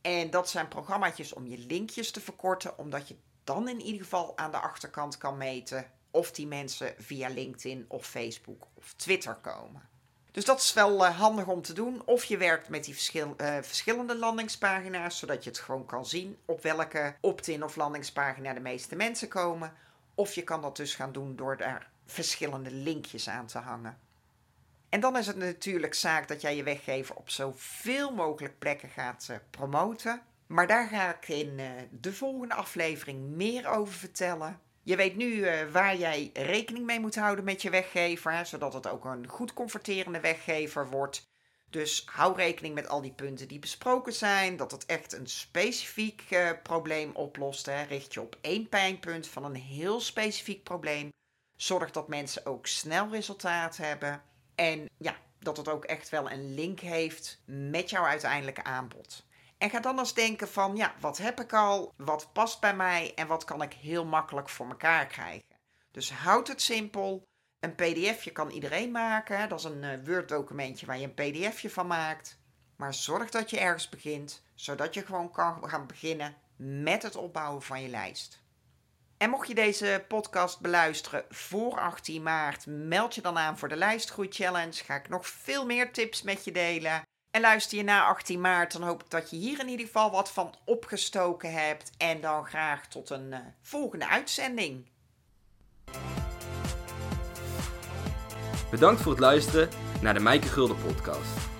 En 0.00 0.30
dat 0.30 0.50
zijn 0.50 0.68
programma's 0.68 1.32
om 1.32 1.46
je 1.46 1.58
linkjes 1.58 2.10
te 2.10 2.20
verkorten, 2.20 2.78
omdat 2.78 3.08
je 3.08 3.16
dan 3.44 3.68
in 3.68 3.80
ieder 3.80 4.02
geval 4.02 4.38
aan 4.38 4.50
de 4.50 4.60
achterkant 4.60 5.18
kan 5.18 5.36
meten 5.36 5.90
of 6.10 6.30
die 6.30 6.46
mensen 6.46 6.94
via 6.98 7.28
LinkedIn 7.28 7.84
of 7.88 8.06
Facebook 8.06 8.66
of 8.74 8.92
Twitter 8.92 9.34
komen. 9.34 9.88
Dus 10.34 10.44
dat 10.44 10.60
is 10.60 10.72
wel 10.72 11.04
uh, 11.04 11.18
handig 11.18 11.46
om 11.46 11.62
te 11.62 11.72
doen. 11.72 12.02
Of 12.04 12.24
je 12.24 12.36
werkt 12.36 12.68
met 12.68 12.84
die 12.84 12.96
uh, 13.14 13.56
verschillende 13.60 14.16
landingspagina's, 14.16 15.18
zodat 15.18 15.44
je 15.44 15.50
het 15.50 15.58
gewoon 15.58 15.86
kan 15.86 16.06
zien 16.06 16.38
op 16.44 16.62
welke 16.62 17.14
opt-in 17.20 17.64
of 17.64 17.76
landingspagina 17.76 18.52
de 18.52 18.60
meeste 18.60 18.96
mensen 18.96 19.28
komen. 19.28 19.72
Of 20.14 20.34
je 20.34 20.42
kan 20.42 20.62
dat 20.62 20.76
dus 20.76 20.94
gaan 20.94 21.12
doen 21.12 21.36
door 21.36 21.56
daar 21.56 21.90
verschillende 22.06 22.70
linkjes 22.70 23.28
aan 23.28 23.46
te 23.46 23.58
hangen. 23.58 23.98
En 24.88 25.00
dan 25.00 25.16
is 25.16 25.26
het 25.26 25.36
natuurlijk 25.36 25.94
zaak 25.94 26.28
dat 26.28 26.40
jij 26.40 26.56
je 26.56 26.62
weggever 26.62 27.14
op 27.14 27.30
zoveel 27.30 28.14
mogelijk 28.14 28.58
plekken 28.58 28.88
gaat 28.88 29.28
uh, 29.30 29.36
promoten. 29.50 30.22
Maar 30.46 30.66
daar 30.66 30.88
ga 30.88 31.14
ik 31.14 31.28
in 31.28 31.60
de 31.90 32.12
volgende 32.12 32.54
aflevering 32.54 33.30
meer 33.30 33.68
over 33.68 33.94
vertellen. 33.94 34.60
Je 34.84 34.96
weet 34.96 35.16
nu 35.16 35.26
uh, 35.26 35.70
waar 35.70 35.96
jij 35.96 36.30
rekening 36.32 36.86
mee 36.86 37.00
moet 37.00 37.14
houden 37.14 37.44
met 37.44 37.62
je 37.62 37.70
weggever, 37.70 38.32
hè, 38.32 38.44
zodat 38.44 38.74
het 38.74 38.88
ook 38.88 39.04
een 39.04 39.28
goed 39.28 39.52
converterende 39.52 40.20
weggever 40.20 40.90
wordt. 40.90 41.32
Dus 41.70 42.02
hou 42.06 42.36
rekening 42.36 42.74
met 42.74 42.88
al 42.88 43.00
die 43.00 43.12
punten 43.12 43.48
die 43.48 43.58
besproken 43.58 44.12
zijn. 44.12 44.56
Dat 44.56 44.70
het 44.70 44.86
echt 44.86 45.12
een 45.12 45.26
specifiek 45.26 46.24
uh, 46.30 46.50
probleem 46.62 47.10
oplost. 47.14 47.66
Hè. 47.66 47.82
Richt 47.82 48.14
je 48.14 48.20
op 48.20 48.36
één 48.40 48.68
pijnpunt 48.68 49.28
van 49.28 49.44
een 49.44 49.54
heel 49.54 50.00
specifiek 50.00 50.62
probleem. 50.62 51.12
Zorg 51.56 51.90
dat 51.90 52.08
mensen 52.08 52.46
ook 52.46 52.66
snel 52.66 53.10
resultaat 53.10 53.76
hebben. 53.76 54.22
En 54.54 54.88
ja, 54.98 55.16
dat 55.38 55.56
het 55.56 55.68
ook 55.68 55.84
echt 55.84 56.08
wel 56.08 56.30
een 56.30 56.54
link 56.54 56.80
heeft 56.80 57.40
met 57.44 57.90
jouw 57.90 58.04
uiteindelijke 58.04 58.64
aanbod. 58.64 59.24
En 59.58 59.70
ga 59.70 59.80
dan 59.80 59.98
eens 59.98 60.14
denken 60.14 60.48
van, 60.48 60.76
ja, 60.76 60.94
wat 61.00 61.18
heb 61.18 61.40
ik 61.40 61.52
al? 61.52 61.92
Wat 61.96 62.32
past 62.32 62.60
bij 62.60 62.74
mij? 62.74 63.12
En 63.14 63.26
wat 63.26 63.44
kan 63.44 63.62
ik 63.62 63.72
heel 63.72 64.04
makkelijk 64.04 64.48
voor 64.48 64.68
elkaar 64.68 65.06
krijgen? 65.06 65.48
Dus 65.90 66.12
houd 66.12 66.48
het 66.48 66.62
simpel. 66.62 67.22
Een 67.60 67.74
pdfje 67.74 68.30
kan 68.30 68.50
iedereen 68.50 68.90
maken. 68.90 69.48
Dat 69.48 69.58
is 69.58 69.64
een 69.64 69.82
uh, 69.82 70.04
Word 70.04 70.28
documentje 70.28 70.86
waar 70.86 70.98
je 70.98 71.10
een 71.14 71.14
pdfje 71.14 71.70
van 71.70 71.86
maakt. 71.86 72.38
Maar 72.76 72.94
zorg 72.94 73.30
dat 73.30 73.50
je 73.50 73.58
ergens 73.58 73.88
begint, 73.88 74.42
zodat 74.54 74.94
je 74.94 75.04
gewoon 75.04 75.30
kan 75.30 75.68
gaan 75.68 75.86
beginnen 75.86 76.34
met 76.56 77.02
het 77.02 77.16
opbouwen 77.16 77.62
van 77.62 77.82
je 77.82 77.88
lijst. 77.88 78.42
En 79.16 79.30
mocht 79.30 79.48
je 79.48 79.54
deze 79.54 80.04
podcast 80.08 80.60
beluisteren 80.60 81.24
voor 81.28 81.80
18 81.80 82.22
maart, 82.22 82.66
meld 82.66 83.14
je 83.14 83.20
dan 83.20 83.38
aan 83.38 83.58
voor 83.58 83.68
de 83.68 83.76
Lijstgroei 83.76 84.28
Challenge. 84.30 84.84
Ga 84.84 84.94
ik 84.94 85.08
nog 85.08 85.26
veel 85.26 85.66
meer 85.66 85.92
tips 85.92 86.22
met 86.22 86.44
je 86.44 86.52
delen. 86.52 87.02
En 87.34 87.40
luister 87.40 87.78
je 87.78 87.84
na 87.84 88.04
18 88.04 88.40
maart, 88.40 88.72
dan 88.72 88.82
hoop 88.82 89.02
ik 89.02 89.10
dat 89.10 89.30
je 89.30 89.36
hier 89.36 89.60
in 89.60 89.68
ieder 89.68 89.86
geval 89.86 90.10
wat 90.10 90.30
van 90.30 90.54
opgestoken 90.64 91.52
hebt. 91.52 91.90
En 91.96 92.20
dan 92.20 92.44
graag 92.44 92.86
tot 92.86 93.10
een 93.10 93.26
uh, 93.30 93.38
volgende 93.62 94.08
uitzending. 94.08 94.86
Bedankt 98.70 99.00
voor 99.00 99.12
het 99.12 99.20
luisteren 99.20 99.68
naar 100.00 100.14
de 100.14 100.20
Mijke 100.20 100.48
Gulden 100.48 100.76
podcast. 100.76 101.53